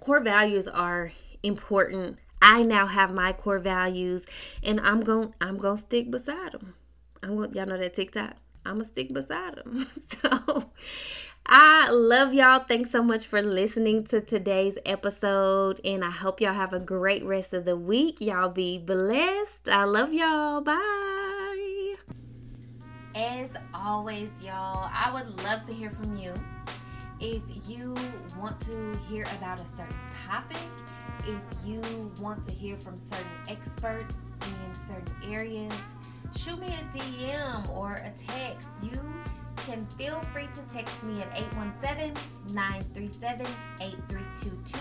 core 0.00 0.20
values 0.20 0.66
are 0.66 1.12
important. 1.42 2.18
I 2.40 2.62
now 2.62 2.86
have 2.86 3.12
my 3.12 3.32
core 3.32 3.58
values 3.58 4.24
and 4.62 4.80
I'm 4.80 5.00
going 5.00 5.34
I'm 5.40 5.58
going 5.58 5.76
to 5.76 5.82
stick 5.82 6.10
beside 6.10 6.52
them. 6.52 6.74
I'm 7.22 7.36
going 7.36 7.52
y'all 7.54 7.66
know 7.66 7.78
that 7.78 7.94
TikTok. 7.94 8.36
I'm 8.64 8.74
gonna 8.74 8.84
stick 8.84 9.12
beside 9.12 9.58
him. 9.58 9.86
so 10.22 10.70
I 11.46 11.90
love 11.90 12.34
y'all. 12.34 12.60
Thanks 12.60 12.90
so 12.90 13.02
much 13.02 13.26
for 13.26 13.40
listening 13.40 14.04
to 14.04 14.20
today's 14.20 14.76
episode. 14.84 15.80
And 15.84 16.04
I 16.04 16.10
hope 16.10 16.40
y'all 16.40 16.52
have 16.52 16.72
a 16.74 16.80
great 16.80 17.24
rest 17.24 17.54
of 17.54 17.64
the 17.64 17.76
week. 17.76 18.20
Y'all 18.20 18.50
be 18.50 18.78
blessed. 18.78 19.68
I 19.70 19.84
love 19.84 20.12
y'all. 20.12 20.60
Bye. 20.60 21.94
As 23.14 23.54
always, 23.72 24.28
y'all, 24.42 24.90
I 24.92 25.10
would 25.12 25.42
love 25.42 25.64
to 25.66 25.74
hear 25.74 25.90
from 25.90 26.16
you. 26.16 26.34
If 27.20 27.42
you 27.68 27.96
want 28.38 28.60
to 28.60 28.96
hear 29.08 29.24
about 29.38 29.60
a 29.60 29.66
certain 29.66 29.98
topic, 30.26 30.58
if 31.26 31.40
you 31.66 31.80
want 32.20 32.46
to 32.46 32.54
hear 32.54 32.78
from 32.78 32.98
certain 32.98 33.26
experts 33.48 34.14
in 34.42 34.74
certain 34.74 35.32
areas, 35.32 35.72
shoot 36.36 36.58
me 36.60 36.68
a 36.68 36.96
DM 36.96 37.68
or 37.70 37.92
a 37.94 38.12
text. 38.26 38.68
You 38.82 39.00
can 39.56 39.86
feel 39.86 40.20
free 40.32 40.48
to 40.54 40.62
text 40.72 41.02
me 41.02 41.20
at 41.20 41.28
817 41.36 42.14
937 42.54 43.46
8322 43.80 44.78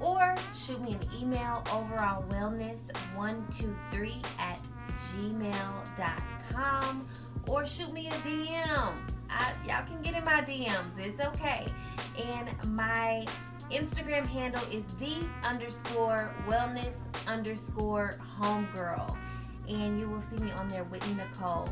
or 0.00 0.34
shoot 0.54 0.80
me 0.80 0.94
an 0.94 1.00
email 1.20 1.62
overall 1.72 2.24
wellness123 2.30 4.24
at 4.38 4.60
gmail.com 5.14 7.06
or 7.48 7.64
shoot 7.66 7.92
me 7.92 8.08
a 8.08 8.12
DM. 8.12 8.94
I, 9.30 9.52
y'all 9.66 9.86
can 9.86 10.02
get 10.02 10.14
in 10.14 10.24
my 10.24 10.40
DMs, 10.42 10.98
it's 10.98 11.20
okay. 11.28 11.66
And 12.18 12.50
my 12.74 13.24
Instagram 13.70 14.26
handle 14.26 14.62
is 14.70 14.84
the 14.94 15.14
underscore 15.44 16.34
wellness 16.46 16.94
underscore 17.26 18.18
homegirl 18.38 19.16
and 19.68 19.98
you 19.98 20.08
will 20.08 20.22
see 20.30 20.42
me 20.42 20.50
on 20.52 20.68
there, 20.68 20.84
Whitney 20.84 21.14
Nicole. 21.14 21.68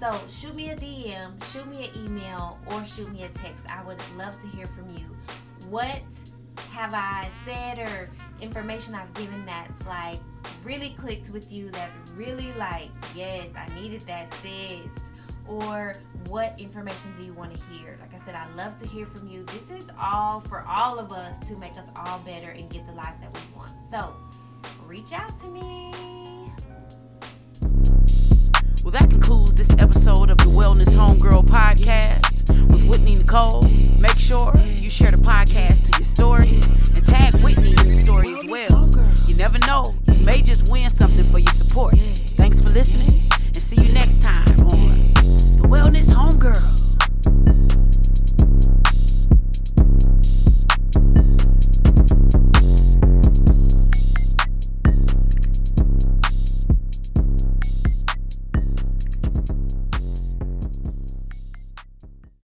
So 0.00 0.18
shoot 0.28 0.54
me 0.54 0.70
a 0.70 0.76
DM, 0.76 1.42
shoot 1.52 1.66
me 1.68 1.88
an 1.88 2.06
email, 2.06 2.58
or 2.66 2.84
shoot 2.84 3.10
me 3.12 3.22
a 3.22 3.28
text. 3.28 3.64
I 3.68 3.82
would 3.84 4.00
love 4.16 4.40
to 4.40 4.46
hear 4.48 4.66
from 4.66 4.90
you. 4.96 5.04
What 5.68 6.02
have 6.70 6.92
I 6.94 7.28
said 7.44 7.78
or 7.78 8.10
information 8.40 8.94
I've 8.94 9.12
given 9.14 9.44
that's 9.46 9.84
like 9.86 10.18
really 10.64 10.90
clicked 10.98 11.30
with 11.30 11.52
you, 11.52 11.70
that's 11.70 12.10
really 12.12 12.52
like, 12.54 12.90
yes, 13.14 13.48
I 13.56 13.66
needed 13.80 14.00
that, 14.02 14.32
sis? 14.34 14.90
Or 15.46 15.94
what 16.28 16.58
information 16.58 17.14
do 17.20 17.26
you 17.26 17.34
want 17.34 17.54
to 17.54 17.60
hear? 17.70 17.98
Like 18.00 18.20
I 18.20 18.24
said, 18.24 18.34
I 18.34 18.46
love 18.54 18.80
to 18.82 18.88
hear 18.88 19.06
from 19.06 19.28
you. 19.28 19.44
This 19.44 19.82
is 19.82 19.88
all 20.00 20.40
for 20.40 20.64
all 20.66 20.98
of 20.98 21.12
us 21.12 21.48
to 21.48 21.56
make 21.56 21.72
us 21.72 21.86
all 21.94 22.18
better 22.20 22.50
and 22.50 22.68
get 22.70 22.86
the 22.86 22.94
lives 22.94 23.20
that 23.20 23.32
we 23.32 23.56
want. 23.56 23.72
So 23.90 24.14
reach 24.86 25.12
out 25.12 25.38
to 25.40 25.46
me. 25.48 26.23
Well, 28.84 28.92
that 28.92 29.08
concludes 29.08 29.54
this 29.54 29.72
episode 29.78 30.28
of 30.28 30.36
the 30.36 30.44
Wellness 30.44 30.94
Homegirl 30.94 31.46
Podcast 31.46 32.50
with 32.68 32.86
Whitney 32.86 33.14
Nicole. 33.14 33.62
Make 33.98 34.14
sure 34.18 34.54
you 34.76 34.90
share 34.90 35.10
the 35.10 35.16
podcast 35.16 35.90
to 35.90 35.98
your 35.98 36.04
stories 36.04 36.66
and 36.66 37.06
tag 37.06 37.34
Whitney 37.42 37.70
in 37.70 37.76
the 37.76 37.84
story 37.84 38.34
as 38.34 38.44
well. 38.44 38.90
You 39.26 39.36
never 39.38 39.58
know, 39.60 39.94
you 40.12 40.22
may 40.22 40.42
just 40.42 40.70
win 40.70 40.90
something 40.90 41.24
for 41.24 41.38
your 41.38 41.52
support. 41.52 41.96
Thanks 42.36 42.60
for 42.62 42.68
listening, 42.68 43.32
and 43.46 43.56
see 43.56 43.80
you 43.80 43.90
next 43.90 44.22
time 44.22 44.60
on 44.60 44.92
The 44.92 45.66
Wellness 45.66 46.12
Homegirl. 46.12 46.83